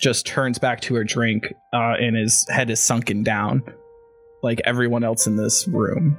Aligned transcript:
just 0.00 0.26
turns 0.26 0.58
back 0.58 0.80
to 0.80 0.94
her 0.94 1.04
drink 1.04 1.54
uh, 1.72 1.94
and 2.00 2.16
his 2.16 2.46
head 2.48 2.70
is 2.70 2.80
sunken 2.80 3.22
down 3.22 3.62
like 4.42 4.60
everyone 4.64 5.04
else 5.04 5.26
in 5.26 5.36
this 5.36 5.68
room. 5.68 6.18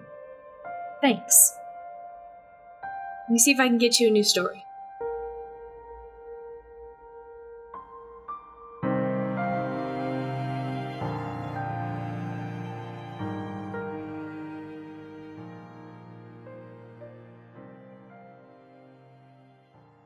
Thanks. 1.02 1.58
Let 3.28 3.34
me 3.34 3.40
see 3.40 3.52
if 3.52 3.60
I 3.60 3.68
can 3.68 3.80
get 3.80 4.00
you 4.00 4.08
a 4.08 4.12
new 4.12 4.24
story. 4.24 4.64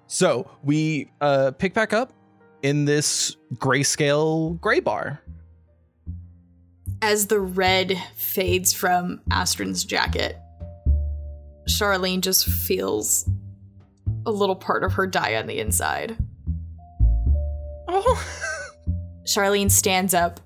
So 0.08 0.50
we 0.64 1.12
uh, 1.20 1.52
pick 1.52 1.74
back 1.74 1.92
up 1.92 2.14
in 2.66 2.86
this 2.86 3.38
grayscale 3.58 4.60
gray 4.60 4.80
bar. 4.80 5.22
As 7.00 7.28
the 7.28 7.40
red 7.40 7.96
fades 8.16 8.74
from 8.74 9.22
Astron's 9.30 9.86
jacket, 9.86 10.36
Charlene 11.70 12.22
just 12.22 12.48
feels 12.48 13.30
a 14.26 14.32
little 14.32 14.56
part 14.56 14.84
of 14.84 14.94
her 14.94 15.06
die 15.06 15.36
on 15.36 15.46
the 15.46 15.60
inside. 15.60 16.18
Oh. 17.88 18.28
Charlene 19.28 19.70
stands 19.70 20.16
up 20.16 20.40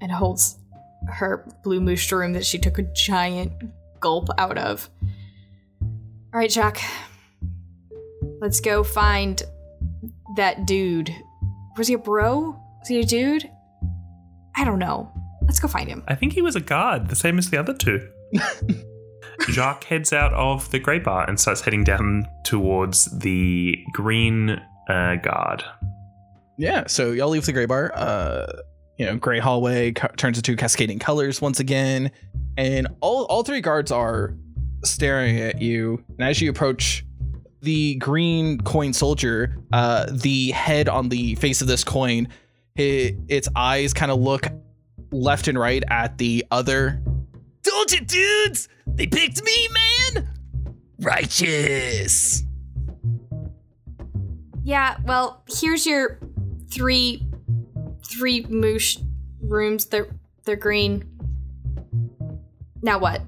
and 0.00 0.10
holds 0.10 0.58
her 1.08 1.46
blue 1.62 1.82
mushroom 1.82 2.32
that 2.32 2.46
she 2.46 2.56
took 2.56 2.78
a 2.78 2.90
giant 2.94 3.52
gulp 4.00 4.28
out 4.38 4.56
of. 4.56 4.88
All 5.82 6.40
right, 6.40 6.48
Jack. 6.48 6.80
Let's 8.40 8.60
go 8.60 8.82
find 8.82 9.42
that 10.36 10.64
dude. 10.66 11.14
Was 11.80 11.88
he 11.88 11.94
a 11.94 11.98
bro? 11.98 12.54
Was 12.78 12.88
he 12.88 13.00
a 13.00 13.04
dude? 13.06 13.50
I 14.54 14.66
don't 14.66 14.78
know. 14.78 15.10
Let's 15.40 15.58
go 15.58 15.66
find 15.66 15.88
him. 15.88 16.04
I 16.08 16.14
think 16.14 16.34
he 16.34 16.42
was 16.42 16.54
a 16.54 16.60
guard, 16.60 17.08
the 17.08 17.16
same 17.16 17.38
as 17.38 17.48
the 17.48 17.56
other 17.56 17.72
two. 17.72 18.06
Jacques 19.48 19.84
heads 19.84 20.12
out 20.12 20.34
of 20.34 20.70
the 20.72 20.78
grey 20.78 20.98
bar 20.98 21.26
and 21.26 21.40
starts 21.40 21.62
heading 21.62 21.82
down 21.82 22.26
towards 22.44 23.06
the 23.20 23.82
green 23.94 24.60
uh, 24.90 25.16
guard. 25.22 25.64
Yeah, 26.58 26.86
so 26.86 27.12
y'all 27.12 27.30
leave 27.30 27.46
the 27.46 27.52
gray 27.54 27.64
bar. 27.64 27.92
Uh, 27.94 28.44
you 28.98 29.06
know, 29.06 29.16
gray 29.16 29.38
hallway 29.38 29.92
co- 29.92 30.08
turns 30.18 30.36
into 30.36 30.56
cascading 30.56 30.98
colors 30.98 31.40
once 31.40 31.60
again, 31.60 32.10
and 32.58 32.88
all 33.00 33.24
all 33.24 33.42
three 33.42 33.62
guards 33.62 33.90
are 33.90 34.36
staring 34.84 35.40
at 35.40 35.62
you. 35.62 36.04
And 36.18 36.28
as 36.28 36.42
you 36.42 36.50
approach 36.50 37.06
the 37.62 37.96
green 37.96 38.60
coin 38.60 38.92
soldier, 38.92 39.58
uh, 39.72 40.06
the 40.10 40.50
head 40.50 40.88
on 40.88 41.08
the 41.08 41.34
face 41.36 41.60
of 41.60 41.66
this 41.66 41.84
coin, 41.84 42.28
it, 42.76 43.16
its 43.28 43.48
eyes 43.54 43.92
kind 43.92 44.10
of 44.10 44.20
look 44.20 44.46
left 45.12 45.48
and 45.48 45.58
right 45.58 45.82
at 45.88 46.18
the 46.18 46.44
other. 46.50 47.02
Told 47.62 47.92
you, 47.92 48.00
dudes! 48.00 48.68
They 48.86 49.06
picked 49.06 49.44
me, 49.44 49.68
man! 50.14 50.28
Righteous! 51.00 52.44
Yeah, 54.62 54.96
well, 55.04 55.42
here's 55.48 55.86
your 55.86 56.18
three 56.70 57.26
three 58.04 58.44
moosh 58.48 58.98
rooms. 59.42 59.86
They're 59.86 60.08
they're 60.44 60.56
green. 60.56 61.04
Now 62.82 62.98
what? 62.98 63.22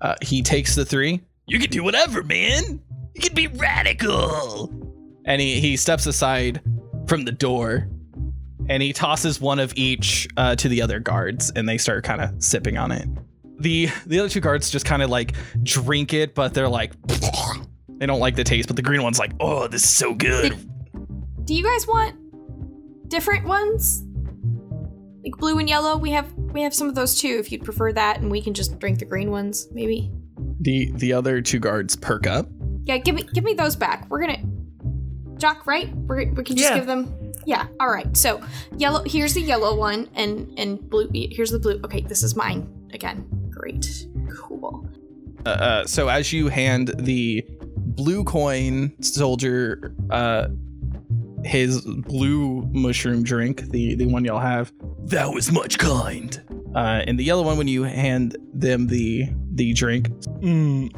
Uh, 0.00 0.14
he 0.22 0.42
takes 0.42 0.74
the 0.74 0.84
three. 0.84 1.20
You 1.46 1.58
can 1.58 1.70
do 1.70 1.82
whatever, 1.82 2.22
man. 2.22 2.80
You 3.14 3.22
can 3.22 3.34
be 3.34 3.46
radical. 3.46 4.72
And 5.24 5.40
he, 5.40 5.60
he 5.60 5.76
steps 5.76 6.06
aside 6.06 6.60
from 7.06 7.24
the 7.24 7.32
door 7.32 7.88
and 8.68 8.82
he 8.82 8.92
tosses 8.92 9.40
one 9.40 9.58
of 9.58 9.72
each 9.76 10.28
uh, 10.36 10.56
to 10.56 10.68
the 10.68 10.82
other 10.82 10.98
guards 10.98 11.52
and 11.54 11.68
they 11.68 11.78
start 11.78 12.04
kind 12.04 12.20
of 12.20 12.42
sipping 12.42 12.76
on 12.76 12.92
it. 12.92 13.08
The 13.58 13.88
the 14.06 14.18
other 14.18 14.28
two 14.28 14.40
guards 14.40 14.70
just 14.70 14.84
kind 14.84 15.02
of 15.02 15.10
like 15.10 15.34
drink 15.62 16.12
it, 16.12 16.34
but 16.34 16.54
they're 16.54 16.68
like 16.68 16.92
they 17.98 18.06
don't 18.06 18.20
like 18.20 18.36
the 18.36 18.44
taste, 18.44 18.68
but 18.68 18.76
the 18.76 18.82
green 18.82 19.02
one's 19.02 19.18
like, 19.18 19.32
oh, 19.40 19.68
this 19.68 19.84
is 19.84 19.90
so 19.90 20.14
good. 20.14 20.58
Do 21.44 21.54
you 21.54 21.62
guys 21.62 21.86
want 21.86 22.16
different 23.08 23.46
ones? 23.46 24.02
Like 25.22 25.36
blue 25.38 25.58
and 25.58 25.68
yellow? 25.68 25.96
We 25.96 26.10
have 26.10 26.32
we 26.34 26.62
have 26.62 26.74
some 26.74 26.88
of 26.88 26.94
those 26.94 27.20
too 27.20 27.36
if 27.38 27.52
you'd 27.52 27.64
prefer 27.64 27.92
that 27.92 28.20
and 28.20 28.30
we 28.30 28.42
can 28.42 28.54
just 28.54 28.78
drink 28.78 28.98
the 28.98 29.04
green 29.04 29.30
ones, 29.30 29.68
maybe. 29.72 30.10
The 30.60 30.90
the 30.96 31.12
other 31.12 31.40
two 31.40 31.60
guards 31.60 31.96
perk 31.96 32.26
up. 32.26 32.48
Yeah, 32.84 32.98
give 32.98 33.14
me 33.14 33.22
give 33.32 33.44
me 33.44 33.54
those 33.54 33.76
back. 33.76 34.08
We're 34.10 34.20
gonna 34.20 34.42
Jock, 35.36 35.66
right? 35.66 35.94
We're, 35.94 36.32
we 36.32 36.44
can 36.44 36.56
just 36.56 36.70
Yeah. 36.70 36.76
give 36.76 36.86
them. 36.86 37.32
Yeah. 37.44 37.66
All 37.80 37.90
right. 37.90 38.16
So 38.16 38.40
yellow. 38.76 39.02
Here's 39.04 39.34
the 39.34 39.40
yellow 39.42 39.76
one, 39.76 40.08
and 40.14 40.52
and 40.58 40.88
blue. 40.88 41.08
Here's 41.12 41.50
the 41.50 41.58
blue. 41.58 41.80
Okay, 41.84 42.00
this 42.02 42.22
is 42.22 42.36
mine 42.36 42.68
again. 42.92 43.26
Great. 43.50 44.06
Cool. 44.34 44.88
Uh, 45.44 45.48
uh, 45.48 45.86
so 45.86 46.08
as 46.08 46.32
you 46.32 46.48
hand 46.48 46.92
the 46.98 47.44
blue 47.76 48.24
coin 48.24 48.94
soldier 49.02 49.94
uh, 50.10 50.48
his 51.44 51.82
blue 51.82 52.62
mushroom 52.72 53.22
drink, 53.22 53.62
the 53.70 53.94
the 53.96 54.06
one 54.06 54.24
y'all 54.24 54.38
have, 54.38 54.72
that 55.06 55.30
was 55.32 55.52
much 55.52 55.78
kind. 55.78 56.42
Uh, 56.74 57.02
and 57.06 57.18
the 57.18 57.24
yellow 57.24 57.42
one, 57.42 57.58
when 57.58 57.68
you 57.68 57.82
hand 57.82 58.36
them 58.54 58.86
the 58.86 59.24
the 59.52 59.72
drink, 59.74 60.08
mm, 60.40 60.90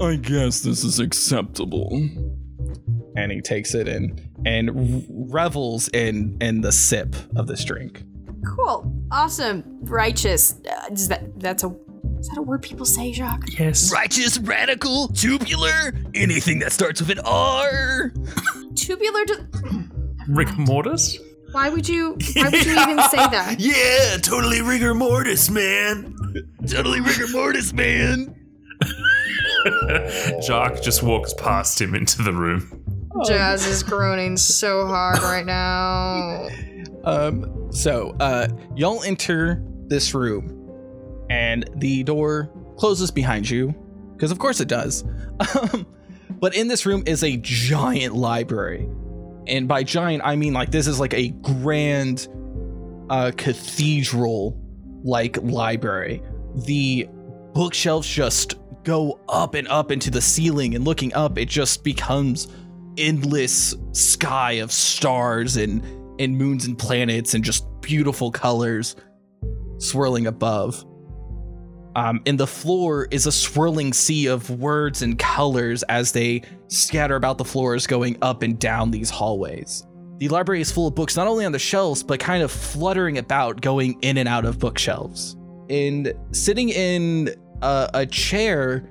I 0.00 0.16
guess 0.16 0.60
this 0.60 0.84
is 0.84 1.00
acceptable. 1.00 1.90
And 3.16 3.32
he 3.32 3.40
takes 3.40 3.74
it 3.74 3.88
in 3.88 4.20
and 4.46 4.68
and 4.70 5.04
revels 5.32 5.88
in 5.88 6.36
in 6.40 6.60
the 6.60 6.70
sip 6.72 7.16
of 7.36 7.46
this 7.46 7.64
drink. 7.64 8.04
Cool. 8.56 8.92
Awesome. 9.10 9.64
Righteous. 9.82 10.60
Uh, 10.64 10.92
is 10.92 11.08
that 11.08 11.40
that's 11.40 11.64
a 11.64 11.74
is 12.20 12.28
that 12.28 12.38
a 12.38 12.42
word 12.42 12.62
people 12.62 12.86
say, 12.86 13.12
Jacques? 13.12 13.58
Yes. 13.58 13.92
Righteous, 13.92 14.38
radical, 14.38 15.08
tubular, 15.08 15.92
anything 16.14 16.58
that 16.60 16.72
starts 16.72 17.00
with 17.00 17.10
an 17.10 17.20
R. 17.24 18.12
Tubular. 18.74 19.24
To, 19.26 19.48
Rick 20.28 20.56
Mortis? 20.58 21.18
why 21.52 21.68
would 21.70 21.88
you? 21.88 22.16
Why 22.34 22.44
would 22.50 22.66
you 22.66 22.72
even 22.72 23.00
say 23.08 23.16
that? 23.16 23.56
Yeah, 23.58 24.18
totally 24.18 24.60
rigor 24.62 24.94
mortis, 24.94 25.50
man. 25.50 26.14
totally 26.66 27.00
rigor 27.00 27.26
mortis, 27.32 27.72
man. 27.72 28.34
Jacques 30.42 30.82
just 30.82 31.02
walks 31.02 31.32
past 31.34 31.80
him 31.80 31.94
into 31.94 32.22
the 32.22 32.32
room. 32.32 32.84
Jazz 33.26 33.66
is 33.66 33.82
groaning 33.82 34.36
so 34.36 34.86
hard 34.86 35.20
right 35.22 35.46
now. 35.46 36.46
Um, 37.04 37.72
so, 37.72 38.14
uh, 38.20 38.46
y'all 38.76 39.02
enter 39.02 39.60
this 39.86 40.14
room, 40.14 40.54
and 41.30 41.68
the 41.76 42.04
door 42.04 42.50
closes 42.76 43.10
behind 43.10 43.50
you, 43.50 43.74
because 44.14 44.30
of 44.30 44.38
course 44.38 44.60
it 44.60 44.68
does. 44.68 45.02
Um, 45.54 45.86
but 46.40 46.54
in 46.54 46.68
this 46.68 46.86
room 46.86 47.02
is 47.06 47.24
a 47.24 47.36
giant 47.38 48.14
library, 48.14 48.88
and 49.46 49.66
by 49.66 49.82
giant 49.82 50.22
I 50.24 50.36
mean 50.36 50.52
like 50.52 50.70
this 50.70 50.86
is 50.86 51.00
like 51.00 51.14
a 51.14 51.28
grand, 51.28 52.28
uh, 53.10 53.32
cathedral-like 53.36 55.38
library. 55.42 56.22
The 56.66 57.08
bookshelves 57.54 58.06
just 58.08 58.54
go 58.88 59.20
up 59.28 59.54
and 59.54 59.68
up 59.68 59.92
into 59.92 60.10
the 60.10 60.20
ceiling, 60.20 60.74
and 60.74 60.84
looking 60.84 61.12
up, 61.12 61.36
it 61.36 61.46
just 61.46 61.84
becomes 61.84 62.48
endless 62.96 63.74
sky 63.92 64.52
of 64.52 64.72
stars 64.72 65.56
and 65.56 65.84
and 66.18 66.36
moons 66.36 66.64
and 66.64 66.76
planets 66.76 67.34
and 67.34 67.44
just 67.44 67.66
beautiful 67.80 68.32
colors 68.32 68.96
swirling 69.76 70.26
above. 70.26 70.84
Um, 71.96 72.22
and 72.26 72.40
the 72.40 72.46
floor 72.46 73.06
is 73.10 73.26
a 73.26 73.32
swirling 73.32 73.92
sea 73.92 74.26
of 74.26 74.50
words 74.50 75.02
and 75.02 75.18
colors 75.18 75.82
as 75.84 76.12
they 76.12 76.42
scatter 76.68 77.14
about 77.14 77.38
the 77.38 77.44
floors 77.44 77.86
going 77.86 78.16
up 78.22 78.42
and 78.42 78.58
down 78.58 78.90
these 78.90 79.10
hallways. 79.10 79.86
The 80.16 80.28
library 80.28 80.60
is 80.60 80.72
full 80.72 80.88
of 80.88 80.94
books 80.94 81.16
not 81.16 81.28
only 81.28 81.44
on 81.44 81.52
the 81.52 81.58
shelves, 81.58 82.02
but 82.02 82.18
kind 82.18 82.42
of 82.42 82.50
fluttering 82.50 83.18
about, 83.18 83.60
going 83.60 83.98
in 84.00 84.16
and 84.16 84.28
out 84.28 84.44
of 84.44 84.58
bookshelves. 84.58 85.36
And 85.68 86.12
sitting 86.32 86.70
in 86.70 87.34
a, 87.62 87.90
a 87.94 88.06
chair, 88.06 88.88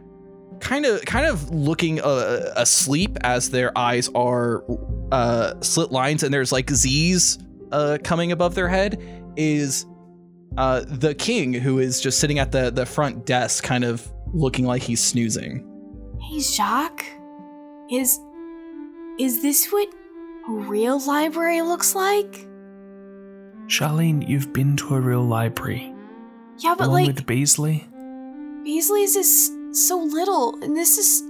kind 0.60 0.86
of 0.86 1.04
kind 1.06 1.26
of 1.26 1.50
looking 1.50 2.02
uh, 2.02 2.54
asleep 2.56 3.18
as 3.22 3.50
their 3.50 3.78
eyes 3.78 4.10
are 4.16 4.64
uh, 5.12 5.54
slit 5.62 5.92
lines 5.92 6.24
and 6.24 6.34
there's 6.34 6.52
like 6.52 6.70
Z's 6.70 7.40
uh, 7.72 7.98
coming 8.04 8.32
above 8.32 8.56
their 8.56 8.68
head 8.68 9.02
is 9.36 9.86
uh, 10.58 10.84
the 10.88 11.14
king 11.14 11.54
who 11.54 11.80
is 11.80 12.02
just 12.02 12.20
sitting 12.20 12.40
at 12.40 12.52
the, 12.52 12.72
the 12.72 12.86
front 12.86 13.26
desk 13.26 13.64
kind 13.64 13.84
of 13.84 14.12
looking 14.34 14.66
like 14.66 14.82
he's 14.82 15.02
snoozing. 15.02 15.64
Hey, 16.22 16.40
Jacques. 16.40 17.06
Is 17.90 18.20
is 19.20 19.42
this 19.42 19.72
what 19.72 19.88
a 20.50 20.52
real 20.52 21.00
library 21.06 21.62
looks 21.62 21.96
like? 21.96 22.46
Charlene, 23.68 24.28
you've 24.28 24.54
been 24.54 24.76
to 24.78 24.96
a 24.96 25.00
real 25.00 25.24
library. 25.24 25.94
Yeah, 26.60 26.76
but 26.78 26.88
along 26.88 27.06
like 27.06 27.08
with 27.08 27.26
Beasley. 27.26 27.87
Beasley's 28.68 29.16
is 29.16 29.50
so 29.72 29.98
little, 29.98 30.62
and 30.62 30.76
this 30.76 30.98
is. 30.98 31.24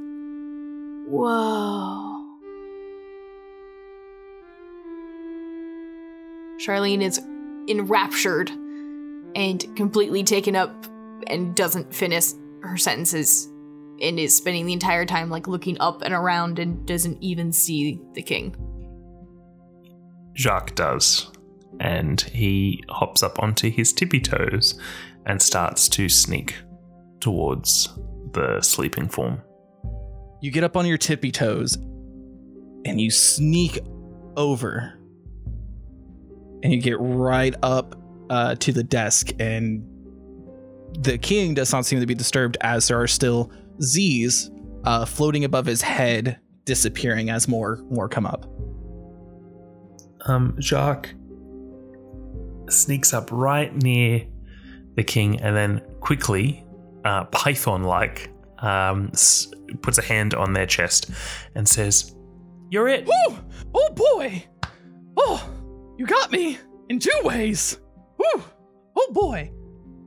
Whoa. 1.08 2.26
Charlene 6.60 7.04
is 7.04 7.20
enraptured 7.70 8.50
and 9.36 9.64
completely 9.76 10.24
taken 10.24 10.56
up 10.56 10.88
and 11.28 11.56
doesn't 11.56 11.94
finish 11.94 12.32
her 12.64 12.76
sentences 12.76 13.46
and 14.02 14.20
is 14.20 14.36
spending 14.36 14.66
the 14.66 14.74
entire 14.74 15.06
time 15.06 15.30
like 15.30 15.48
looking 15.48 15.80
up 15.80 16.02
and 16.02 16.16
around 16.16 16.58
and 16.58 16.88
doesn't 16.88 17.22
even 17.22 17.54
see 17.54 18.02
the 18.16 18.24
king. 18.24 18.56
Jacques 20.36 20.74
does. 20.74 21.30
And 21.80 22.20
he 22.20 22.84
hops 22.90 23.22
up 23.22 23.38
onto 23.38 23.70
his 23.70 23.94
tippy 23.94 24.22
toes 24.22 24.80
and 25.28 25.40
starts 25.40 25.88
to 25.90 26.10
sneak 26.10 26.56
towards 27.20 27.90
the 28.34 28.62
sleeping 28.62 29.08
form. 29.08 29.42
You 30.42 30.52
get 30.52 30.64
up 30.64 30.78
on 30.78 30.86
your 30.86 30.98
tippy 30.98 31.32
toes 31.32 31.76
and 32.86 33.02
you 33.02 33.10
sneak 33.10 33.80
over 34.36 34.94
and 36.64 36.74
you 36.74 36.80
get 36.82 36.98
right 37.00 37.56
up 37.64 37.96
uh, 38.30 38.56
to 38.56 38.72
the 38.72 38.84
desk 38.84 39.32
and 39.40 39.84
the 41.00 41.18
king 41.18 41.54
does 41.54 41.72
not 41.74 41.86
seem 41.86 42.00
to 42.00 42.06
be 42.06 42.16
disturbed 42.16 42.58
as 42.62 42.88
there 42.88 43.00
are 43.00 43.08
still 43.08 43.52
z's 43.82 44.52
uh, 44.84 45.06
floating 45.06 45.44
above 45.44 45.66
his 45.66 45.82
head 45.82 46.40
disappearing 46.66 47.30
as 47.30 47.48
more 47.48 47.84
more 47.90 48.08
come 48.10 48.26
up 48.26 48.46
Um, 50.26 50.56
Jacques 50.60 51.14
sneaks 52.70 53.14
up 53.14 53.30
right 53.32 53.74
near 53.76 54.26
the 54.96 55.04
king 55.04 55.40
and 55.42 55.56
then 55.56 55.82
quickly, 56.02 56.66
uh, 57.08 57.24
python 57.26 57.84
like, 57.84 58.30
um, 58.60 59.10
s- 59.14 59.48
puts 59.82 59.98
a 59.98 60.02
hand 60.02 60.34
on 60.34 60.54
their 60.54 60.66
chest 60.66 61.10
and 61.56 61.68
says, 61.68 62.16
You're 62.70 62.88
it. 62.88 63.08
oh 63.10 63.40
oh 63.74 63.90
boy! 63.96 64.44
Oh 65.16 65.50
you 65.98 66.06
got 66.06 66.32
me 66.32 66.58
in 66.90 67.00
two 67.00 67.20
ways. 67.24 67.80
Whew. 68.18 68.44
oh 68.96 69.10
boy! 69.14 69.52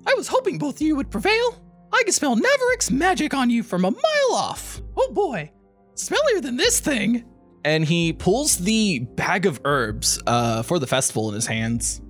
I 0.06 0.14
was 0.14 0.29
hoping 0.29 0.58
both 0.58 0.76
of 0.76 0.82
you 0.82 0.97
would 0.97 1.11
prevail. 1.11 1.64
I 1.93 2.02
can 2.05 2.12
smell 2.12 2.37
Neverick's 2.37 2.91
magic 2.91 3.35
on 3.35 3.50
you 3.50 3.62
from 3.62 3.85
a 3.85 3.91
mile 3.91 4.32
off. 4.35 4.81
Oh 4.97 5.11
boy! 5.12 5.50
Smellier 5.94 6.41
than 6.43 6.56
this 6.56 6.81
thing! 6.81 7.25
And 7.64 7.85
he 7.85 8.12
pulls 8.12 8.56
the 8.56 9.00
bag 9.00 9.44
of 9.47 9.61
herbs 9.64 10.20
uh, 10.26 10.62
for 10.62 10.79
the 10.79 10.87
festival 10.87 11.29
in 11.29 11.35
his 11.35 11.47
hands. 11.47 12.00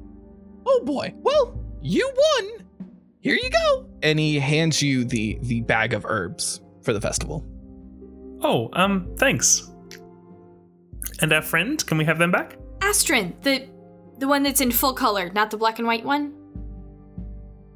Oh 0.66 0.82
boy! 0.84 1.14
Well 1.16 1.58
you 1.82 2.10
won 2.14 2.59
here 3.20 3.34
you 3.40 3.50
go 3.50 3.88
and 4.02 4.18
he 4.18 4.38
hands 4.38 4.80
you 4.82 5.04
the 5.04 5.38
the 5.42 5.60
bag 5.62 5.92
of 5.94 6.04
herbs 6.06 6.60
for 6.82 6.92
the 6.92 7.00
festival 7.00 7.46
Oh, 8.42 8.70
um, 8.72 9.14
thanks. 9.18 9.70
And 11.20 11.30
our 11.30 11.42
friend, 11.42 11.84
can 11.86 11.98
we 11.98 12.06
have 12.06 12.18
them 12.18 12.30
back? 12.30 12.56
Astrid, 12.80 13.42
the 13.42 13.68
the 14.18 14.26
one 14.26 14.42
that's 14.42 14.62
in 14.62 14.70
full 14.70 14.94
color, 14.94 15.30
not 15.34 15.50
the 15.50 15.58
black 15.58 15.78
and 15.78 15.86
white 15.86 16.04
one. 16.04 16.34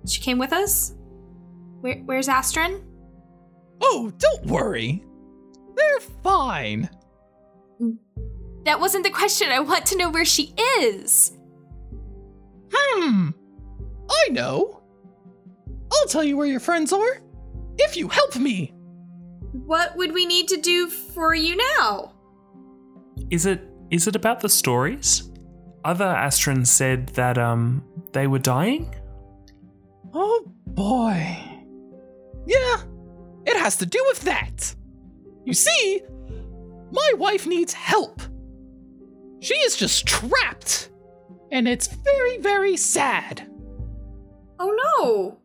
She 0.06 0.20
came 0.23 0.38
with 0.38 0.52
us. 0.55 0.94
Where, 1.81 1.97
where's 2.06 2.29
Astrid? 2.29 2.82
oh 3.82 4.12
don't 4.19 4.47
worry 4.47 5.05
they're 5.76 6.00
fine 6.23 6.88
That 8.64 8.79
wasn't 8.81 9.05
the 9.05 9.11
question. 9.11 9.50
I 9.50 9.61
want 9.61 9.85
to 9.87 9.99
know 9.99 10.08
where 10.08 10.25
she 10.25 10.55
is. 10.81 11.37
Hmm. 12.73 13.31
I 14.08 14.29
know. 14.31 14.84
I'll 15.93 16.07
tell 16.09 16.25
you 16.25 16.37
where 16.37 16.47
your 16.47 16.61
friends 16.61 16.93
are. 16.93 17.21
If 17.79 17.97
you 17.97 18.09
help 18.09 18.37
me. 18.37 18.73
What 19.53 19.97
would 19.97 20.13
we 20.13 20.27
need 20.27 20.49
to 20.49 20.57
do 20.57 20.89
for 20.89 21.35
you 21.35 21.57
now? 21.79 22.13
Is 23.31 23.47
it 23.47 23.63
is 23.91 24.07
it 24.07 24.17
about 24.17 24.41
the 24.41 24.49
stories? 24.49 25.31
Other 25.85 26.07
Astrons 26.07 26.67
said 26.69 27.09
that 27.11 27.39
um 27.39 27.85
they 28.13 28.27
were 28.27 28.39
dying? 28.39 28.95
Oh 30.13 30.53
boy. 30.67 31.39
Yeah, 32.47 32.83
it 33.47 33.57
has 33.57 33.77
to 33.79 33.87
do 33.87 34.03
with 34.09 34.21
that. 34.23 34.75
You 35.45 35.55
see, 35.55 36.03
my 36.91 37.13
wife 37.17 37.47
needs 37.47 37.73
help. 37.73 38.21
She 39.41 39.55
is 39.55 39.77
just 39.77 40.07
trapped. 40.07 40.91
And 41.53 41.69
it's 41.69 41.87
very, 41.87 42.39
very 42.39 42.77
sad. 42.77 43.49
Oh 44.59 44.75
no. 44.99 45.39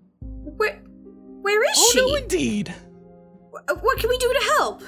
Where 1.50 1.60
where 1.60 1.72
is 1.72 1.78
oh 1.80 1.90
she? 1.94 2.00
no, 2.00 2.16
indeed. 2.16 2.68
Wh- 3.51 3.84
What 3.84 3.98
can 4.00 4.10
we 4.10 4.18
do 4.18 4.34
to 4.34 4.54
help? 4.57 4.81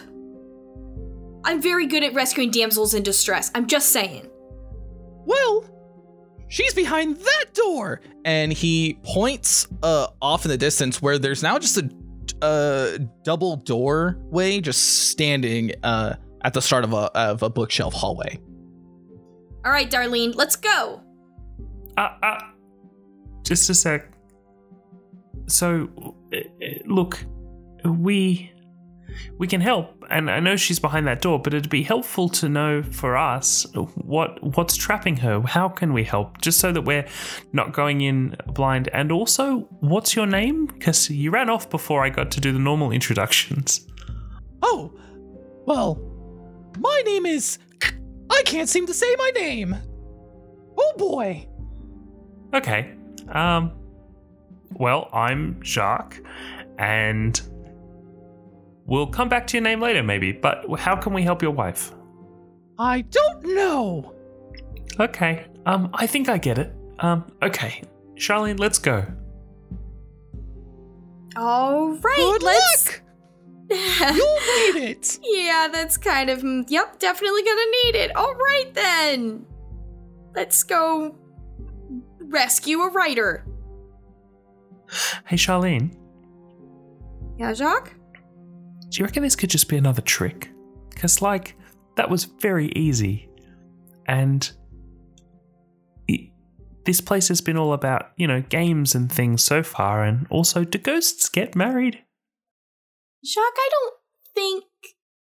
I'm 1.44 1.62
very 1.62 1.88
good 1.88 2.04
at 2.04 2.14
rescuing 2.14 2.52
damsels 2.52 2.94
in 2.94 3.02
distress. 3.04 3.50
I'm 3.56 3.66
just 3.68 3.90
saying. 3.90 4.30
Well, 5.26 5.66
she's 6.50 6.74
behind 6.74 7.18
that 7.18 7.46
door. 7.54 8.02
And 8.26 8.54
he 8.54 9.00
points 9.04 9.68
uh, 9.82 10.08
off 10.22 10.46
in 10.46 10.50
the 10.52 10.58
distance 10.58 11.02
where 11.02 11.18
there's 11.18 11.42
now 11.42 11.58
just 11.58 11.78
a, 11.78 11.90
a 12.44 13.00
double 13.24 13.56
doorway 13.56 14.62
just 14.62 15.10
standing 15.10 15.72
uh, 15.84 16.16
at 16.44 16.54
the 16.54 16.62
start 16.62 16.84
of 16.84 16.94
a, 16.94 17.12
of 17.18 17.42
a 17.42 17.50
bookshelf 17.50 17.94
hallway. 17.96 18.38
All 19.66 19.72
right, 19.72 19.90
Darlene, 19.90 20.36
let's 20.36 20.56
go. 20.56 21.02
Uh, 21.98 22.10
uh, 22.22 22.40
just 23.44 23.68
a 23.72 23.74
sec. 23.74 24.12
So, 25.52 25.90
uh, 26.34 26.38
uh, 26.38 26.68
look, 26.86 27.24
we 27.86 28.52
we 29.38 29.48
can 29.48 29.60
help, 29.60 30.04
and 30.10 30.32
I 30.32 30.40
know 30.40 30.56
she's 30.56 30.80
behind 30.80 31.06
that 31.08 31.22
door, 31.22 31.40
but 31.40 31.54
it'd 31.54 31.70
be 31.70 31.84
helpful 31.84 32.30
to 32.30 32.48
know 32.48 32.82
for 32.82 33.18
us 33.18 33.66
what 33.96 34.42
what's 34.56 34.76
trapping 34.78 35.18
her. 35.18 35.42
How 35.42 35.68
can 35.68 35.94
we 35.94 36.04
help, 36.04 36.40
just 36.42 36.60
so 36.60 36.72
that 36.72 36.84
we're 36.84 37.06
not 37.52 37.74
going 37.74 38.02
in 38.02 38.36
blind? 38.48 38.90
And 38.94 39.12
also, 39.12 39.68
what's 39.82 40.16
your 40.16 40.26
name? 40.26 40.68
Because 40.68 41.10
you 41.10 41.32
ran 41.32 41.50
off 41.50 41.70
before 41.70 42.04
I 42.04 42.10
got 42.10 42.32
to 42.32 42.40
do 42.40 42.52
the 42.54 42.60
normal 42.60 42.92
introductions. 42.92 43.86
Oh, 44.62 44.94
well, 45.66 46.00
my 46.78 47.02
name 47.06 47.26
is. 47.26 47.60
I 48.30 48.44
can't 48.46 48.70
seem 48.70 48.88
to 48.88 48.94
say 48.94 49.14
my 49.18 49.32
name. 49.36 49.76
Oh 50.78 50.94
boy. 50.98 51.48
Okay. 52.54 52.94
Um. 53.28 53.74
Well, 54.74 55.10
I'm 55.14 55.62
Jacques, 55.64 56.20
and 56.80 57.40
we'll 58.86 59.08
come 59.08 59.30
back 59.30 59.48
to 59.48 59.58
your 59.58 59.64
name 59.64 59.80
later, 59.82 60.02
maybe. 60.04 60.32
But 60.32 60.66
how 60.80 60.96
can 60.96 61.14
we 61.14 61.24
help 61.24 61.42
your 61.42 61.52
wife? 61.52 61.92
I 62.80 63.02
don't 63.02 63.44
know. 63.56 64.16
Okay. 65.00 65.46
Um. 65.66 65.90
I 65.94 66.08
think 66.08 66.30
I 66.30 66.38
get 66.38 66.58
it. 66.58 66.74
Um. 67.00 67.32
Okay. 67.44 67.84
Charlene, 68.16 68.60
let's 68.60 68.80
go. 68.80 69.06
All 71.36 71.94
right, 71.98 72.16
Good 72.18 72.44
let's. 72.44 72.88
luck. 72.88 73.02
You'll 73.72 74.74
need 74.74 74.90
it. 74.90 75.18
yeah, 75.24 75.70
that's 75.72 75.96
kind 75.98 76.30
of. 76.30 76.44
Yep, 76.44 77.00
definitely 77.00 77.44
gonna 77.44 77.62
need 77.84 77.96
it. 77.96 78.16
All 78.16 78.34
right 78.36 78.72
then. 78.74 79.46
Let's 80.36 80.64
go 80.64 81.16
rescue 82.20 82.82
a 82.82 82.90
writer. 82.90 83.46
Hey, 85.26 85.38
Charlene. 85.38 85.96
Yeah, 87.38 87.54
Jacques? 87.54 87.94
Do 88.90 89.00
you 89.00 89.06
reckon 89.06 89.24
this 89.24 89.36
could 89.36 89.50
just 89.50 89.70
be 89.70 89.78
another 89.78 90.02
trick? 90.02 90.52
Because, 90.90 91.22
like, 91.22 91.56
that 91.96 92.10
was 92.10 92.26
very 92.26 92.68
easy. 92.76 93.30
And 94.08 94.52
i- 96.10 96.32
this 96.86 97.00
place 97.00 97.30
has 97.30 97.42
been 97.42 97.58
all 97.58 97.74
about, 97.74 98.12
you 98.18 98.28
know, 98.28 98.42
games 98.42 98.94
and 98.94 99.12
things 99.12 99.44
so 99.44 99.64
far. 99.64 100.04
And 100.04 100.28
also, 100.30 100.64
do 100.66 100.78
ghosts 100.78 101.30
get 101.30 101.56
married? 101.56 102.04
Jacques, 103.26 103.58
I 103.58 103.70
don't 103.72 103.94
think 104.34 104.66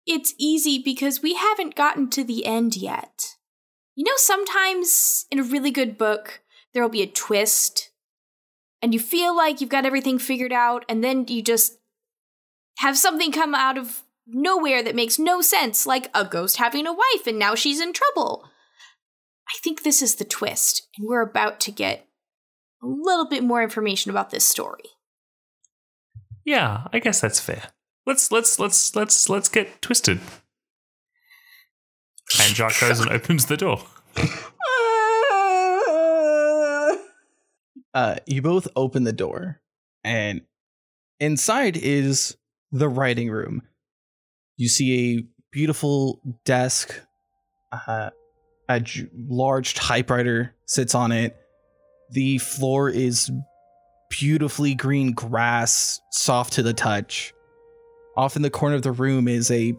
it's 0.06 0.34
easy 0.38 0.80
because 0.82 1.20
we 1.22 1.34
haven't 1.34 1.74
gotten 1.74 2.08
to 2.10 2.24
the 2.24 2.46
end 2.46 2.76
yet. 2.76 3.36
You 3.94 4.04
know, 4.04 4.16
sometimes 4.16 5.26
in 5.30 5.38
a 5.38 5.42
really 5.42 5.70
good 5.70 5.98
book, 5.98 6.40
there'll 6.72 6.88
be 6.88 7.02
a 7.02 7.06
twist, 7.06 7.87
and 8.82 8.94
you 8.94 9.00
feel 9.00 9.36
like 9.36 9.60
you've 9.60 9.70
got 9.70 9.86
everything 9.86 10.18
figured 10.18 10.52
out, 10.52 10.84
and 10.88 11.02
then 11.02 11.26
you 11.28 11.42
just 11.42 11.78
have 12.78 12.96
something 12.96 13.32
come 13.32 13.54
out 13.54 13.76
of 13.76 14.02
nowhere 14.26 14.82
that 14.82 14.94
makes 14.94 15.18
no 15.18 15.40
sense, 15.40 15.86
like 15.86 16.10
a 16.14 16.24
ghost 16.24 16.58
having 16.58 16.86
a 16.86 16.92
wife 16.92 17.26
and 17.26 17.38
now 17.38 17.54
she's 17.54 17.80
in 17.80 17.92
trouble. 17.92 18.44
I 19.48 19.58
think 19.62 19.82
this 19.82 20.02
is 20.02 20.16
the 20.16 20.24
twist, 20.24 20.88
and 20.96 21.08
we're 21.08 21.22
about 21.22 21.58
to 21.60 21.70
get 21.70 22.06
a 22.82 22.86
little 22.86 23.26
bit 23.26 23.42
more 23.42 23.62
information 23.62 24.10
about 24.10 24.30
this 24.30 24.44
story. 24.44 24.84
Yeah, 26.44 26.86
I 26.92 26.98
guess 26.98 27.20
that's 27.20 27.40
fair. 27.40 27.64
Let's 28.06 28.30
let's 28.30 28.58
let's 28.58 28.94
let's 28.94 29.28
let's 29.28 29.48
get 29.48 29.80
twisted. 29.80 30.20
And 32.40 32.54
Jacques 32.54 32.80
goes 32.80 33.00
and 33.00 33.10
opens 33.10 33.46
the 33.46 33.56
door. 33.56 33.82
Uh, 37.94 38.16
you 38.26 38.42
both 38.42 38.68
open 38.76 39.04
the 39.04 39.12
door, 39.12 39.60
and 40.04 40.42
inside 41.20 41.76
is 41.76 42.36
the 42.70 42.88
writing 42.88 43.30
room. 43.30 43.62
You 44.56 44.68
see 44.68 45.16
a 45.16 45.26
beautiful 45.50 46.20
desk, 46.44 46.94
uh, 47.72 48.10
A 48.68 48.80
j- 48.80 49.08
large 49.16 49.74
typewriter 49.74 50.54
sits 50.66 50.94
on 50.94 51.12
it. 51.12 51.36
The 52.10 52.38
floor 52.38 52.90
is 52.90 53.30
beautifully 54.10 54.74
green 54.74 55.12
grass, 55.12 56.00
soft 56.10 56.54
to 56.54 56.62
the 56.62 56.74
touch. 56.74 57.32
Off 58.16 58.36
in 58.36 58.42
the 58.42 58.50
corner 58.50 58.74
of 58.74 58.82
the 58.82 58.92
room 58.92 59.28
is 59.28 59.50
a 59.50 59.74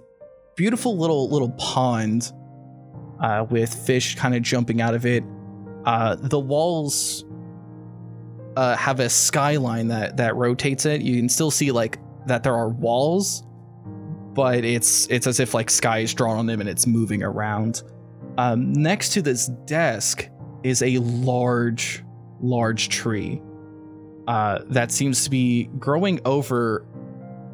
beautiful 0.56 0.98
little 0.98 1.30
little 1.30 1.51
pond 1.51 2.32
uh, 3.22 3.46
with 3.50 3.74
fish 3.74 4.16
kind 4.16 4.34
of 4.36 4.42
jumping 4.42 4.82
out 4.82 4.96
of 4.96 5.06
it. 5.06 5.24
Uh, 5.86 6.16
the 6.16 6.39
walls 6.39 7.24
uh, 8.56 8.75
have 8.75 9.00
a 9.00 9.10
skyline 9.10 9.88
that 9.89 10.18
that 10.18 10.36
rotates 10.36 10.86
it. 10.86 11.01
You 11.01 11.15
can 11.18 11.29
still 11.29 11.51
see 11.51 11.72
like 11.72 12.00
that 12.27 12.44
there 12.44 12.56
are 12.56 12.70
walls, 12.70 13.44
but 14.34 14.63
it's 14.63 15.08
it's 15.10 15.27
as 15.27 15.39
if 15.39 15.53
like 15.53 15.70
sky 15.70 16.00
is 16.00 16.13
drawn 16.13 16.38
on 16.38 16.46
them 16.46 16.60
and 16.60 16.70
it's 16.70 16.88
moving 16.88 17.24
around. 17.24 17.84
Um, 18.38 18.72
next 18.74 19.13
to 19.13 19.22
this 19.22 19.48
desk 19.65 20.29
is 20.63 20.82
a 20.82 20.98
large, 21.00 22.03
large 22.39 22.89
tree 22.89 23.41
uh, 24.27 24.60
that 24.70 24.91
seems 24.91 25.24
to 25.24 25.29
be 25.29 25.65
growing 25.79 26.20
over 26.25 26.86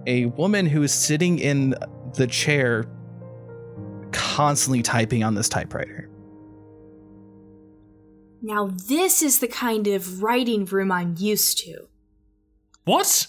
a 0.08 0.26
woman 0.28 0.66
who 0.66 0.84
is 0.84 0.92
sitting 0.94 1.40
in 1.40 1.76
the 2.16 2.28
chair, 2.28 2.86
constantly 4.12 4.82
typing 4.82 5.24
on 5.24 5.36
this 5.36 5.50
typewriter. 5.50 6.05
Now, 8.46 8.68
this 8.68 9.24
is 9.24 9.40
the 9.40 9.48
kind 9.48 9.88
of 9.88 10.22
writing 10.22 10.66
room 10.66 10.92
I'm 10.92 11.16
used 11.18 11.58
to. 11.66 11.88
What? 12.84 13.26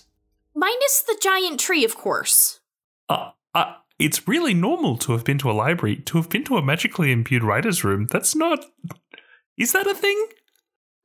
Minus 0.54 1.02
the 1.06 1.18
giant 1.22 1.58
tree, 1.58 1.86
of 1.86 1.96
course. 1.96 2.60
Uh, 3.08 3.30
uh, 3.54 3.76
it's 3.98 4.28
really 4.28 4.52
normal 4.52 4.98
to 4.98 5.12
have 5.12 5.24
been 5.24 5.38
to 5.38 5.50
a 5.50 5.52
library, 5.52 5.96
to 6.04 6.18
have 6.18 6.28
been 6.28 6.44
to 6.44 6.58
a 6.58 6.62
magically 6.62 7.12
imbued 7.12 7.42
writer's 7.42 7.82
room. 7.82 8.08
That's 8.10 8.36
not. 8.36 8.66
Is 9.56 9.72
that 9.72 9.86
a 9.86 9.94
thing? 9.94 10.26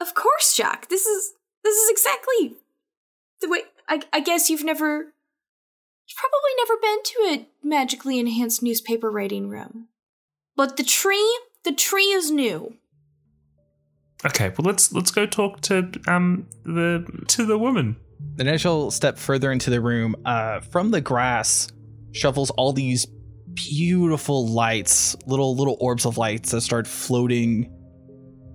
Of 0.01 0.13
course, 0.13 0.57
Jack. 0.57 0.89
This 0.89 1.05
is 1.05 1.31
this 1.63 1.77
is 1.77 1.89
exactly 1.89 2.57
the 3.39 3.47
way. 3.47 3.61
I, 3.87 4.01
I 4.11 4.19
guess 4.19 4.49
you've 4.49 4.65
never, 4.65 4.87
you've 4.97 6.17
probably 6.17 6.51
never 6.57 6.81
been 6.81 7.03
to 7.03 7.19
a 7.29 7.65
magically 7.65 8.19
enhanced 8.19 8.61
newspaper 8.61 9.09
writing 9.09 9.47
room. 9.47 9.87
But 10.57 10.75
the 10.75 10.83
tree, 10.83 11.39
the 11.63 11.71
tree 11.71 12.11
is 12.11 12.29
new. 12.29 12.75
Okay, 14.25 14.49
well 14.49 14.65
let's 14.65 14.91
let's 14.91 15.11
go 15.11 15.25
talk 15.25 15.61
to 15.61 15.89
um 16.07 16.47
the 16.63 17.05
to 17.29 17.45
the 17.45 17.57
woman. 17.57 17.95
Then 18.35 18.47
as 18.47 18.63
you'll 18.63 18.91
step 18.91 19.17
further 19.17 19.51
into 19.51 19.69
the 19.69 19.81
room, 19.81 20.15
uh, 20.25 20.59
from 20.59 20.91
the 20.91 21.01
grass 21.01 21.69
shovels 22.11 22.51
all 22.51 22.71
these 22.71 23.07
beautiful 23.53 24.47
lights, 24.47 25.15
little 25.25 25.55
little 25.55 25.75
orbs 25.79 26.05
of 26.05 26.17
lights 26.17 26.51
that 26.51 26.61
start 26.61 26.85
floating 26.87 27.71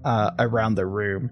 uh, 0.05 0.31
around 0.39 0.77
the 0.77 0.87
room, 0.87 1.31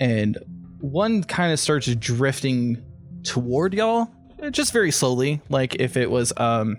and 0.00 0.36
one 0.80 1.22
kind 1.22 1.52
of 1.52 1.60
starts 1.60 1.86
drifting 1.94 2.82
toward 3.22 3.74
y'all, 3.74 4.08
uh, 4.42 4.50
just 4.50 4.72
very 4.72 4.90
slowly, 4.90 5.40
like 5.48 5.76
if 5.76 5.96
it 5.96 6.10
was 6.10 6.32
um 6.36 6.78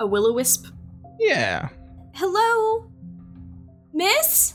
A 0.00 0.06
will 0.06 0.26
o 0.26 0.32
wisp. 0.32 0.66
yeah 1.20 1.68
Hello, 2.14 2.90
Miss. 3.94 4.54